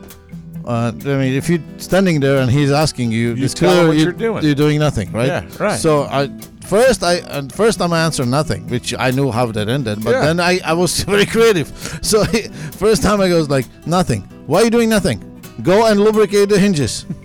[0.66, 3.98] Uh, I mean, if you're standing there and he's asking you, You it's clear what
[3.98, 4.44] you- you're doing.
[4.46, 5.28] You're doing nothing, right?
[5.28, 5.80] Yeah, right.
[5.80, 6.30] So I
[6.66, 10.04] first I uh, first i answered nothing, which I knew how that ended.
[10.04, 10.26] But Yeah.
[10.26, 11.68] then I, I was very creative.
[12.02, 12.44] So he,
[12.80, 14.22] first time I goes like nothing.
[14.48, 15.20] Why are you doing nothing?
[15.64, 17.06] Go and lubricate the hinges.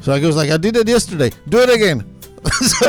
[0.00, 1.30] So I goes like I did it yesterday.
[1.48, 1.98] Do it again.
[2.70, 2.86] so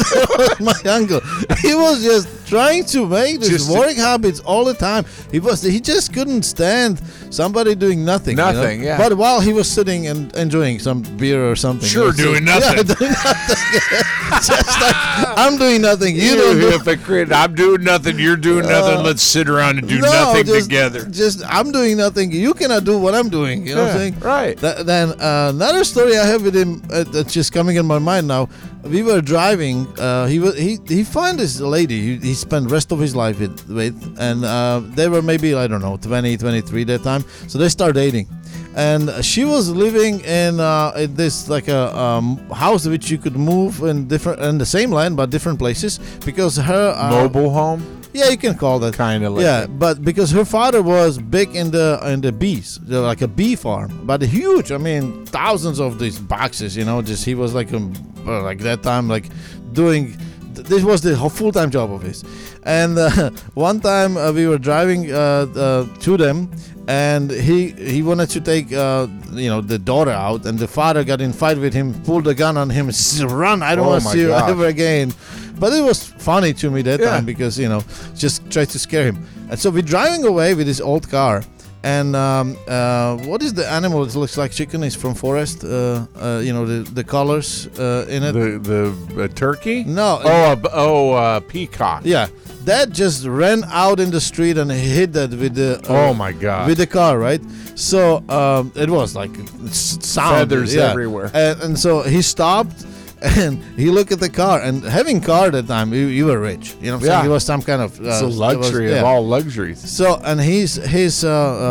[0.60, 1.20] my uncle.
[1.66, 5.06] He was just trying to make this Just work habits all the time.
[5.32, 8.38] He was he just couldn't stand somebody doing nothing.
[8.38, 8.52] you know?
[8.52, 8.98] Nothing, yeah.
[8.98, 11.88] But while he was sitting and enjoying some beer or something.
[11.88, 12.78] Sure, you doing nothing.
[12.78, 14.10] Yeah, doing nothing.
[14.42, 14.96] just like
[15.38, 16.16] I'm doing nothing.
[16.16, 17.32] You don't do hypocrite.
[17.32, 18.20] I'm doing nothing.
[18.20, 19.04] You're doing nothing.
[19.04, 21.06] Let's sit around and do no, nothing just, together.
[21.06, 22.32] Just I'm doing nothing.
[22.32, 23.68] You cannot do what I'm doing.
[23.68, 24.20] You know what I'm saying?
[24.20, 24.58] right.
[24.58, 28.00] Th- then uh, another story I have with him uh, that's just coming in my
[28.00, 28.50] mind now.
[28.84, 29.88] We were driving.
[30.00, 32.00] Uh, he was he he found this lady.
[32.02, 35.68] He, he spent rest of his life with, with and uh, they were maybe I
[35.68, 37.24] don't know 20, 23 that time.
[37.48, 38.28] So they start dating.
[38.76, 43.36] And she was living in, uh, in this like a um, house which you could
[43.36, 48.02] move in different in the same land but different places because her uh, Mobile home,
[48.14, 51.56] yeah you can call that kind of like yeah, but because her father was big
[51.56, 54.72] in the in the bees, like a bee farm, but huge.
[54.72, 56.78] I mean, thousands of these boxes.
[56.78, 57.80] You know, just he was like a
[58.26, 59.26] like that time like
[59.74, 60.16] doing.
[60.60, 62.24] Th- This was the full time job of his,
[62.64, 65.18] and uh, one time uh, we were driving uh,
[65.56, 66.50] uh, to them,
[66.88, 69.08] and he he wanted to take uh,
[69.44, 72.34] you know the daughter out, and the father got in fight with him, pulled a
[72.34, 73.62] gun on him, said, "Run!
[73.64, 75.14] I don't Oh want to see you ever again."
[75.60, 77.10] But it was funny to me that Yeah.
[77.12, 77.82] time because you know
[78.16, 79.18] just tried to scare him.
[79.50, 81.44] And so we're driving away with this old car.
[81.84, 84.84] And um, uh, what is the animal that looks like chicken?
[84.84, 85.64] Is from forest.
[85.64, 88.34] Uh, uh, you know the the colors uh, in it.
[88.34, 89.86] the the uh, turkey.
[89.86, 90.20] no.
[90.24, 92.02] Oh, a b oh, uh, peacock.
[92.04, 92.28] Yeah,
[92.66, 95.80] that just ran out in the street and hit that with the.
[95.90, 96.68] uh, Oh my god.
[96.68, 97.42] With the car, right?
[97.76, 99.32] So um, it was like
[99.68, 100.90] s- sound Feathers yeah.
[100.92, 101.32] everywhere.
[101.34, 102.86] And, and so he stopped.
[103.22, 106.40] And he looked at the car, and having car at that time, you, you were
[106.40, 106.76] rich.
[106.80, 107.12] You know, what I'm saying?
[107.12, 107.24] Yeah.
[107.24, 109.00] he was some kind of uh, it's a it was- luxury yeah.
[109.00, 109.80] of all luxuries.
[109.80, 111.30] So and his his uh,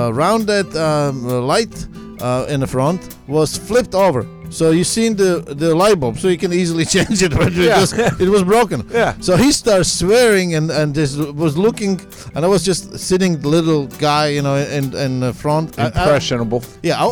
[0.08, 1.86] uh, rounded um, light
[2.20, 6.28] uh, in the front was flipped over, So you seen the the light bulb, so
[6.28, 7.64] you can easily change it when Yeah.
[7.80, 8.82] because it was broken.
[8.98, 9.14] Yeah.
[9.20, 12.00] So he starts swearing and and just was looking,
[12.34, 15.78] and I was just sitting, little guy, you know, in in the front.
[15.78, 16.62] I- I- Impressionable.
[16.82, 17.06] yeah, I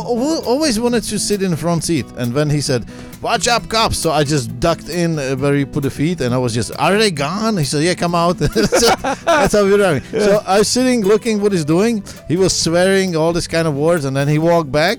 [0.53, 2.81] always wanted to sit in the front seat, and when he said,
[3.21, 6.33] "Watch up, cops!" so I just ducked in uh, where he put the feet, and
[6.33, 8.37] I was just, "Are they gone?" He said, "Yeah, come out."
[8.81, 8.89] So
[9.25, 10.03] That's how we were driving.
[10.27, 12.03] So I was sitting, looking what he's doing.
[12.27, 14.97] He was swearing all this kind of words, and then he walked back.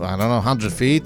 [0.00, 1.04] I don't know, hundred feet.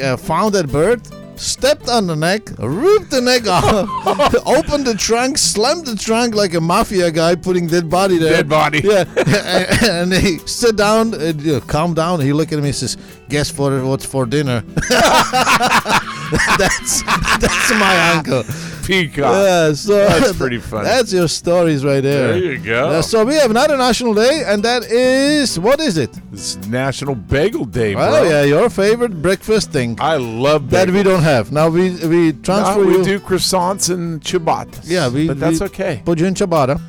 [0.00, 1.02] Uh, found that bird.
[1.36, 6.54] Stepped on the neck, ripped the neck off, opened the trunk, slammed the trunk like
[6.54, 8.36] a mafia guy putting dead body there.
[8.36, 8.80] Dead body.
[8.82, 12.20] Yeah, and, and he sit down, and, you know, calm down.
[12.20, 12.96] He looked at me and says,
[13.28, 14.60] "Guess for what's for dinner?"
[16.56, 18.42] that's that's my uncle.
[18.86, 19.32] Peacock.
[19.34, 20.84] Yeah, so That's pretty funny.
[20.84, 22.28] That's your stories right there.
[22.28, 22.88] There you go.
[22.88, 26.10] Uh, so we have another national day, and that is what is it?
[26.32, 27.94] It's National Bagel Day.
[27.94, 30.92] Oh yeah, your favorite breakfast thing I love that bagels.
[30.94, 31.50] we don't have.
[31.52, 33.04] Now we we transfer No, we you.
[33.04, 34.82] do croissants and ciabattas.
[34.84, 36.02] Yeah, we- but that's we- okay.
[36.04, 36.80] put you in ciabatta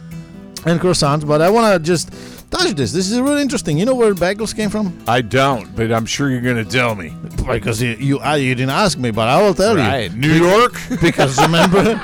[0.65, 1.25] and croissants.
[1.27, 2.11] But I want to just
[2.49, 2.91] touch this.
[2.91, 3.77] This is really interesting.
[3.77, 4.97] You know where bagels came from?
[5.07, 7.13] I don't, but I'm sure you're going to tell me.
[7.45, 10.09] Because you you, uh, you didn't ask me, but I will tell you.
[10.09, 10.73] New York.
[11.01, 11.99] Because remember,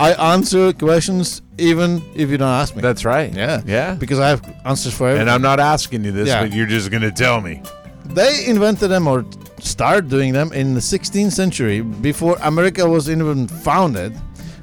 [0.00, 2.82] I answer questions even if you don't ask me.
[2.82, 3.32] that's right.
[3.34, 3.94] yeah, Yeah.
[3.94, 5.22] Because I have answers for everything.
[5.22, 6.42] And I'm not asking you this, Yeah.
[6.42, 7.62] but you're just going to tell me.
[8.06, 9.24] they invented them or
[9.60, 14.14] started doing them in the 16th century before America was even founded.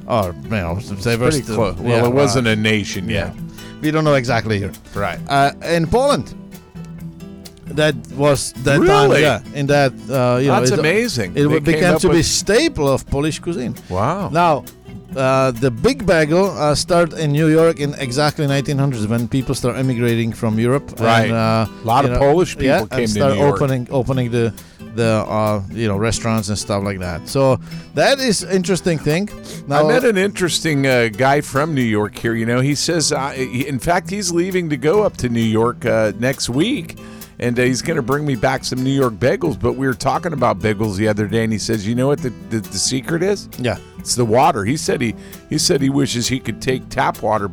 [0.07, 1.75] Or you know, they were Pretty still- close.
[1.77, 3.35] Well, yeah, it wasn't a nation Yeah, yet.
[3.85, 4.71] We don't know exactly here.
[4.95, 5.19] Right.
[5.29, 6.33] uh, in Poland.
[7.75, 9.41] That was that time, yeah.
[9.59, 11.31] In that, uh, you know, That's it, amazing.
[11.35, 13.73] It They became up to be with- staple of Polish cuisine.
[13.89, 14.29] Wow.
[14.29, 14.63] Now,
[15.15, 19.77] uh, the big bagel uh, started in New York in exactly 1900s when people start
[19.77, 20.99] emigrating from Europe.
[20.99, 21.25] Right.
[21.25, 24.31] And, uh, A lot of know, Polish people yeah, came and to start opening opening
[24.31, 24.53] the
[24.95, 27.27] the uh, you know restaurants and stuff like that.
[27.27, 27.59] So
[27.93, 29.29] that is interesting thing.
[29.67, 32.33] Now, I met an interesting uh, guy from New York here.
[32.33, 35.85] You know, he says, uh, in fact, he's leaving to go up to New York
[35.85, 36.97] uh, next week,
[37.39, 39.59] and uh, he's going to bring me back some New York bagels.
[39.59, 42.21] But we were talking about bagels the other day, and he says, you know what
[42.21, 43.49] the, the, the secret is?
[43.59, 43.77] yeah.
[43.97, 44.63] It's the water.
[44.63, 45.15] He said he
[45.49, 47.49] he said he wishes he could take tap water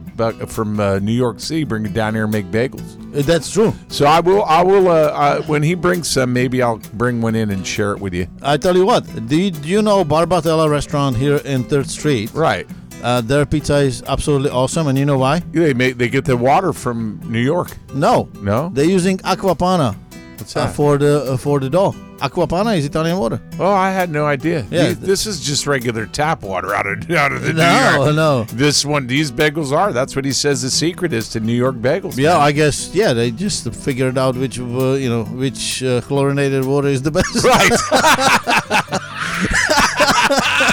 [0.47, 3.16] from uh, New York City, bring it down here, and make bagels.
[3.16, 3.73] Uh, That's true.
[3.88, 7.35] So I will I will uh, uh, when he brings some, maybe I'll bring one
[7.37, 8.27] in and share it with you.
[8.42, 9.07] I tell you what.
[9.29, 12.31] Do you, do you know Barbatella restaurant here in Third Street?
[12.35, 12.68] Right.
[13.03, 15.41] Uh, their pizza is absolutely awesome, and you know why?
[15.53, 17.77] They make they get the water from New York.
[17.95, 18.71] No, No.
[18.73, 19.97] they're using Acqua Panna
[20.37, 20.75] What's uh, that?
[20.77, 21.95] for the uh, for the dough.
[22.21, 23.41] Acqua Panna is Italian water.
[23.59, 24.65] Oh, I had no idea.
[24.71, 24.85] Yeah.
[24.91, 28.15] These- this is just regular tap water out of out of the New No, York.
[28.15, 28.45] no.
[28.45, 29.93] This one, these bagels are.
[29.93, 32.17] That's what he says the secret is to New York bagels.
[32.17, 32.41] Yeah, man.
[32.43, 32.95] I guess.
[32.95, 37.11] Yeah, they just figured out which uh, you know which uh, chlorinated water is the
[37.11, 37.35] best.
[37.45, 37.73] right.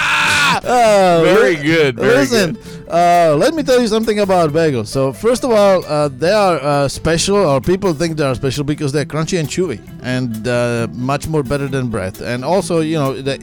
[0.64, 1.96] Oh, Very good.
[1.96, 2.88] Very Listen, good.
[2.88, 4.88] uh, let me tell you something about bagels.
[4.88, 8.64] So first of all, uh, they are uh, special, or people think they are special
[8.64, 12.20] because they're crunchy and chewy, and uh, much more better than bread.
[12.20, 13.38] And also, you know, they,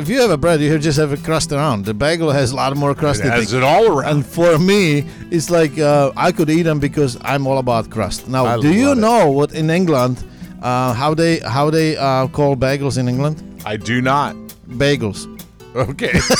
[0.00, 1.86] if you have a bread, you just have a crust around.
[1.86, 3.20] The bagel has a lot more crust.
[3.24, 4.10] It has it all around.
[4.16, 8.28] And for me, it's like uh, I could eat them because I'm all about crust.
[8.28, 8.98] Now, I do you it.
[8.98, 10.22] know what in England,
[10.62, 13.42] uh, how they how they uh, call bagels in England?
[13.66, 14.36] I do not.
[14.68, 15.26] Bagels.
[15.74, 16.12] Okay.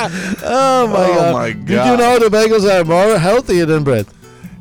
[0.00, 1.32] Oh my Oh god!
[1.34, 4.06] my Did you know the bagels are more healthier than bread?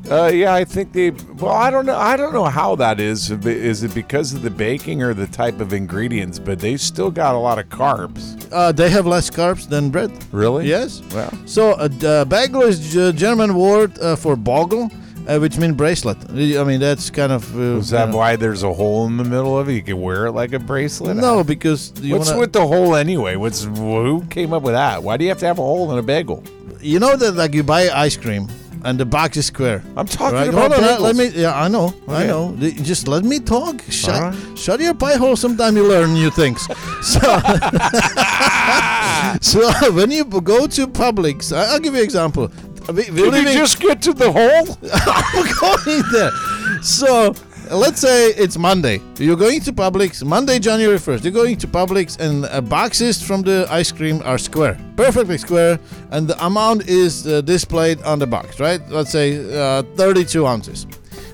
[0.10, 1.12] Uh, yeah, I think they.
[1.12, 1.96] Well, I don't know.
[1.98, 3.30] I don't know how that is.
[3.30, 6.40] Is it because of the baking or the type of ingredients?
[6.40, 8.48] But they still got a lot of carbs.
[8.52, 10.12] Uh, they have less carbs than bread.
[10.32, 10.66] Really?
[10.68, 11.02] Yes.
[11.14, 14.90] Well, So uh, the bagel is a German word uh, for bogle,
[15.28, 16.18] uh, which means bracelet.
[16.30, 17.56] I mean that's kind of.
[17.56, 19.74] Uh, is that why there's a hole in the middle of it?
[19.74, 21.18] You can wear it like a bracelet.
[21.18, 23.36] No, because you What's wanna- with the hole anyway?
[23.36, 25.04] What's who came up with that?
[25.04, 26.44] Why do you have to have a hole in a bagel?
[26.80, 28.48] you know that like you buy ice cream
[28.86, 29.82] and the box is square.
[29.98, 30.50] I'm talking Right?
[30.50, 31.00] about Hold on, bagels.
[31.02, 31.28] let me.
[31.42, 32.28] Yeah, I know, I Okay.
[32.28, 32.56] know.
[32.84, 33.82] Just let me talk.
[33.90, 35.36] Shut, All shut your pie hole.
[35.36, 36.68] Sometime you learn new things.
[37.02, 37.20] So,
[39.42, 42.52] so when you go to Publix, I- I'll give you an example.
[42.88, 44.78] Did you just get to the hole?
[44.94, 46.32] I'm going there.
[46.82, 47.34] So
[47.72, 49.02] let's say it's Monday.
[49.18, 51.24] You're going to Publix Monday, January 1st.
[51.24, 55.80] You're going to Publix, and uh, boxes from the ice cream are square, perfectly square,
[56.12, 58.82] and the amount is uh, displayed on the box, right?
[58.90, 60.88] Let's say uh, 32 ounces.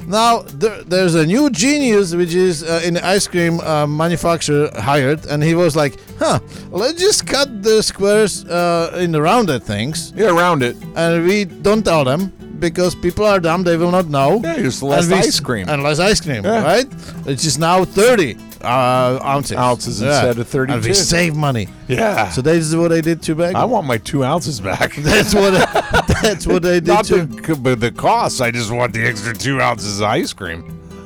[0.07, 4.69] Now there, there's a new genius which is uh, in the ice cream uh, manufacturer
[4.75, 6.39] hired, and he was like, "Huh,
[6.71, 10.75] let's just cut the squares uh, in the rounded things, Yeah, around it.
[10.95, 14.81] and we don't tell them because people are dumb; they will not know." Yeah, just
[14.83, 15.67] less we- ice cream.
[15.69, 16.63] and less ice cream, Yeah.
[16.63, 16.87] right?
[17.25, 19.58] It's just now 30 uh, ounces.
[19.58, 20.73] Ounces instead of 32.
[20.77, 21.67] And we save money.
[21.89, 22.29] Yeah.
[22.29, 23.58] So this is what I did to bagel.
[23.58, 24.95] I want my two ounces back.
[24.98, 25.52] that's what.
[26.23, 27.25] that's what I did Not to.
[27.25, 28.39] the, but the cost.
[28.41, 30.63] I just want the extra two ounces of ice cream.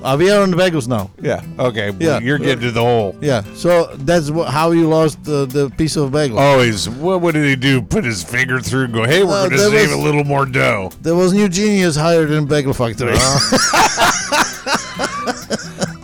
[0.08, 1.12] Uh, we are on the bagels now.
[1.22, 1.42] Yeah.
[1.60, 1.92] Okay.
[1.92, 2.20] well, Yeah.
[2.20, 3.14] You're getting to the hole.
[3.20, 3.44] Yeah.
[3.56, 6.40] So that's wha- how you lost the, the piece of bagel.
[6.40, 6.88] Always.
[6.88, 7.82] What, what did he do?
[7.82, 10.02] Put his finger through and go, hey, we're Uh, going to there save was- a
[10.02, 10.92] little more dough.
[11.02, 13.18] There was new genius hired in bagel factory.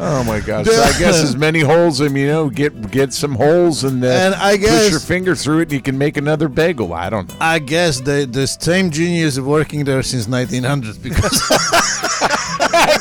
[0.06, 0.66] Oh my gosh!
[0.66, 4.04] So I guess as many holes, I mean, you know, get get some holes and,
[4.04, 6.94] uh, And I push guess- your finger through it, and you can make another bagel.
[6.94, 7.36] I don't know.
[7.40, 11.42] I guess the the same genius working there since 1900 because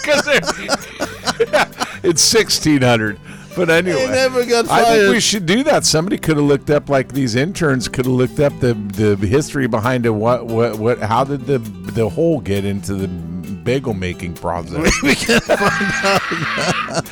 [2.03, 3.19] it's sixteen hundred.
[3.55, 5.85] But anyway, he never got I think we should do that.
[5.85, 9.67] Somebody could have looked up, like these interns could have looked up the the history
[9.67, 10.11] behind it.
[10.11, 10.99] What what what?
[11.01, 14.91] How did the the hole get into the bagel making process?
[15.03, 17.05] we can find out.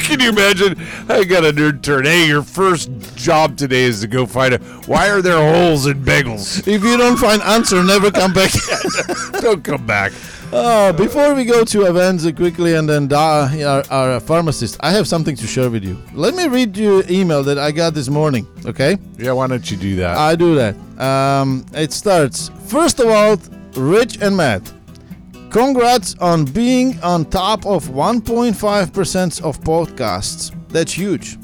[0.00, 0.76] Can you imagine?
[1.08, 2.04] I got an intern.
[2.04, 4.58] Hey, your first job today is to go find a.
[4.86, 6.58] Why are there holes in bagels?
[6.68, 8.52] If you don't find answer, never come back.
[9.40, 10.12] Don't come back.
[10.50, 15.06] Uh, before we go to events quickly and then Da, our, our pharmacist, I have
[15.06, 16.02] something to share with you.
[16.14, 18.96] Let me read you an email that I got this morning, okay?
[19.18, 20.16] Yeah, why don't you do that?
[20.16, 20.74] I do that.
[20.98, 22.50] Um, it starts.
[22.66, 23.36] First of all,
[23.76, 24.72] Rich and Matt,
[25.50, 30.54] congrats on being on top of 1.5% of podcasts.
[30.70, 31.36] That's huge.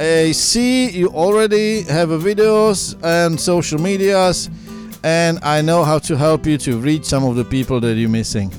[0.00, 4.50] I see you already have a videos and social medias,
[5.02, 8.08] and I know how to help you to reach some of the people that you're
[8.08, 8.52] missing.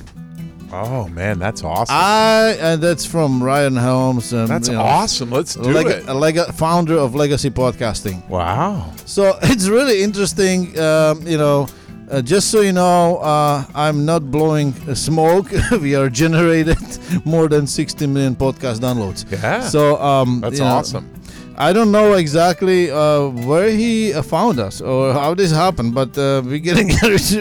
[0.72, 1.94] oh man, that's awesome.
[1.94, 4.32] I and that's from Ryan Helms.
[4.32, 5.30] Um, that's you know, awesome.
[5.30, 6.08] Let's do leg- it.
[6.08, 8.26] a leg- founder of Legacy Podcasting.
[8.28, 8.90] Wow.
[9.04, 11.68] So it's really interesting, um, you know.
[12.10, 15.50] Uh, just so you know, uh, I'm not blowing uh, smoke.
[15.80, 16.76] we are generated
[17.24, 19.24] more than 60 million podcast downloads.
[19.32, 19.60] Yeah.
[19.62, 21.08] So um, that's you know, awesome.
[21.56, 26.16] I don't know exactly uh, where he uh, found us or how this happened, but
[26.16, 27.40] uh, we're getting interesting,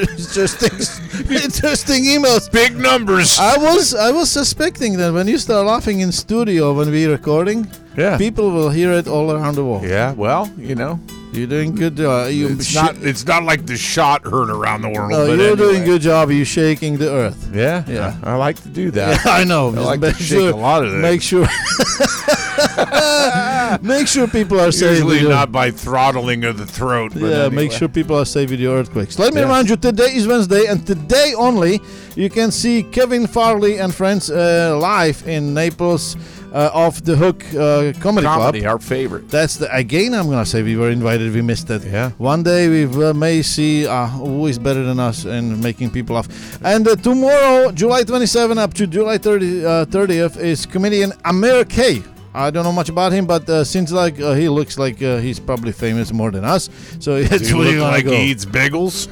[1.30, 2.52] interesting emails.
[2.52, 3.38] Big numbers.
[3.40, 7.68] I was I was suspecting that when you start laughing in studio when we're recording,
[7.98, 8.18] yeah.
[8.18, 9.84] people will hear it all around the world.
[9.84, 10.14] Yeah.
[10.14, 11.00] Well, you know,
[11.32, 12.00] You're doing good.
[12.00, 12.98] Uh, you it's sh- not.
[12.98, 15.12] It's not like the shot heard around the world.
[15.12, 15.86] No, but you're doing anyway.
[15.86, 16.30] good job.
[16.30, 17.50] You shaking the earth.
[17.54, 17.86] Yeah.
[17.88, 18.18] Yeah.
[18.24, 19.26] I, I like to do that.
[19.40, 19.70] I know.
[19.70, 20.98] I like to shake sure, a lot of that.
[20.98, 21.48] Make sure.
[23.82, 24.92] make sure people are safe.
[25.04, 27.12] Usually not by throttling of the throat.
[27.14, 27.56] But yeah, anyway.
[27.56, 29.18] make sure people are safe with the earthquakes.
[29.20, 29.46] Let me Yeah.
[29.48, 31.82] remind you, today is Wednesday, and today only
[32.16, 36.16] you can see Kevin Farley and friends uh, live in Naples
[36.54, 38.72] uh, off the Hook uh, Comedy, comedy, Club.
[38.72, 39.30] our favorite.
[39.30, 40.14] That's the again.
[40.14, 41.34] I'm gonna say we were invited.
[41.34, 41.84] We missed it.
[41.86, 42.12] Yeah.
[42.18, 46.16] One day we uh, may see uh, who is better than us in making people
[46.18, 46.28] laugh.
[46.62, 52.04] And uh, tomorrow, July 27 up to July 30, uh, 30th, is comedian Amir K.
[52.34, 55.18] I don't know much about him, but uh, seems like uh, he looks like uh,
[55.18, 56.70] he's probably famous more than us.
[57.00, 58.12] So that's he where look you wanna like go.
[58.12, 59.08] he eats bagels?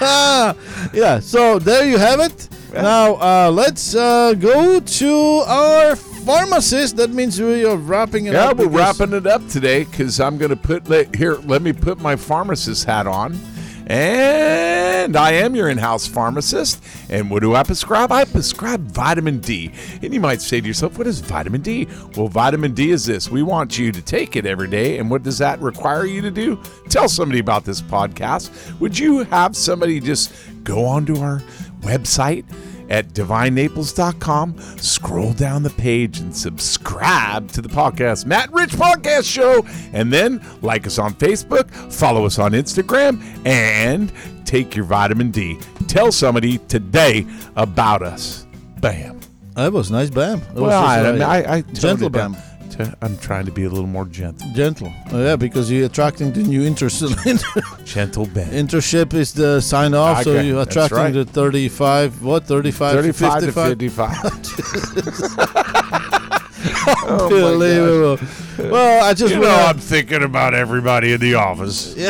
[0.94, 1.18] yeah.
[1.20, 2.48] So there you have it.
[2.72, 5.14] Now uh, let's uh, go to
[5.46, 6.96] our pharmacist.
[6.96, 8.58] That means we are wrapping it Yeah, up.
[8.58, 11.34] we're because- wrapping it up today because I'm going to put let, here.
[11.44, 13.38] Let me put my pharmacist hat on,
[13.92, 16.82] and I am your in-house pharmacist.
[17.10, 18.10] And what do I prescribe?
[18.10, 19.70] I prescribe vitamin D.
[20.00, 21.86] And you might say to yourself, "What is vitamin D?"
[22.16, 23.30] Well, vitamin D is this.
[23.30, 24.96] We want you to take it every day.
[24.96, 26.58] And what does that require you to do?
[26.88, 28.50] Tell somebody about this podcast.
[28.80, 30.32] Would you have somebody just
[30.64, 31.42] go onto our
[31.82, 32.44] website?
[32.92, 34.58] At divinenaples.com.
[34.76, 39.66] Scroll down the page and subscribe to the podcast, Matt Rich Podcast Show.
[39.92, 44.12] And then like us on Facebook, follow us on Instagram, and
[44.44, 45.58] take your vitamin D.
[45.88, 47.26] Tell somebody today
[47.56, 48.46] about us.
[48.80, 49.18] Bam.
[49.54, 50.40] That was nice, bam.
[50.40, 52.36] That Well, I, I, I, I gentle bam.
[52.72, 54.48] T- I'm trying to be a little more gentle.
[54.54, 54.90] Gentle.
[55.12, 56.88] Oh, yeah, because you're attracting the new inter-
[57.84, 58.48] Gentle bam.
[58.50, 61.12] internship is the sign off, so you're attracting right.
[61.12, 64.20] the 35, what, 35, 35 to 55?
[64.22, 65.72] 55.
[67.08, 68.18] Unbelievable.
[68.58, 71.94] well, I just you know, I'm thinking about everybody in the office.
[72.02, 72.08] Yeah,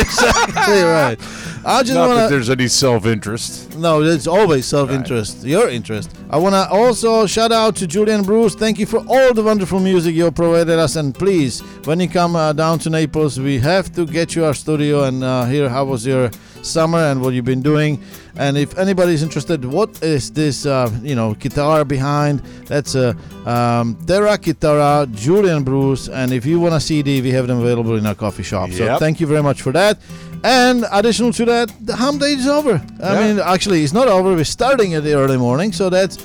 [0.00, 1.18] exactly right.
[1.66, 3.76] I just Not want that there's any self interest.
[3.78, 5.44] No, it's always self-interest.
[5.44, 6.10] Your interest.
[6.30, 8.54] I want to also shout out to Julie and Bruce.
[8.54, 10.96] Thank you for all the wonderful music you provided us.
[10.96, 14.54] And please, when you come uh, down to Naples, we have to get you our
[14.54, 16.30] studio and uh, hear how was your
[16.62, 18.02] summer and what you've been doing.
[18.36, 22.40] And if anybody's interested, what is this, uh, you know, guitar behind?
[22.66, 26.08] That's a um, Terra Guitarra, Julie and Bruce.
[26.08, 28.70] And if you want a CD, we have them available in our coffee shop.
[28.72, 29.98] So thank you very much for that.
[30.44, 32.74] And additional to that, the ham day is over.
[33.02, 33.20] I Yeah.
[33.34, 34.34] mean, actually, it's not over.
[34.34, 36.18] We're starting at the early morning, so that's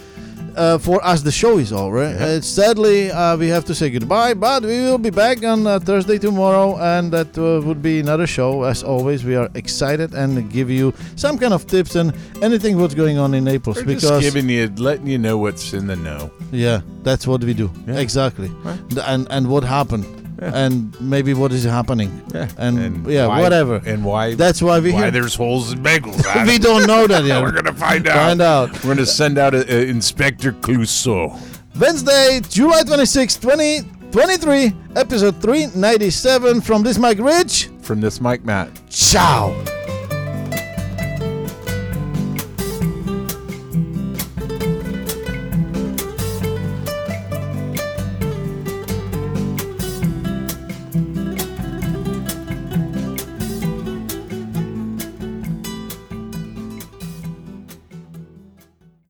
[0.55, 1.99] uh, for us, the show is over.
[2.03, 5.80] Uh, sadly, uh, we have to say goodbye, but we will be back on uh,
[5.80, 8.63] Thursday tomorrow, and that uh, would be another show.
[8.63, 12.11] As always, we are excited and give you some kind of tips and
[12.41, 15.72] anything what's going on in Naples We're because just giving you, letting you know what's
[15.74, 16.30] in the know.
[16.51, 17.99] yeah, that's what we do Yeah.
[17.99, 18.80] exactly, Right.
[19.07, 20.03] And and what happened,
[20.42, 20.52] Yeah.
[20.56, 22.48] and maybe what is happening, Yeah.
[22.58, 23.82] and, yeah, why- whatever.
[23.86, 24.36] And why?
[24.36, 25.12] That's why we why here.
[25.12, 26.24] there's holes in bagels.
[26.48, 27.42] we don't know that yet.
[27.44, 28.16] We're gonna find out.
[28.16, 28.72] Find out.
[28.84, 31.38] We're gonna send out a, a Inspector Clouseau.
[31.80, 37.70] Wednesday, July 26, 2023, episode 397 from this mic Rich.
[37.82, 38.70] From this mic Matt.
[38.90, 39.54] Ciao.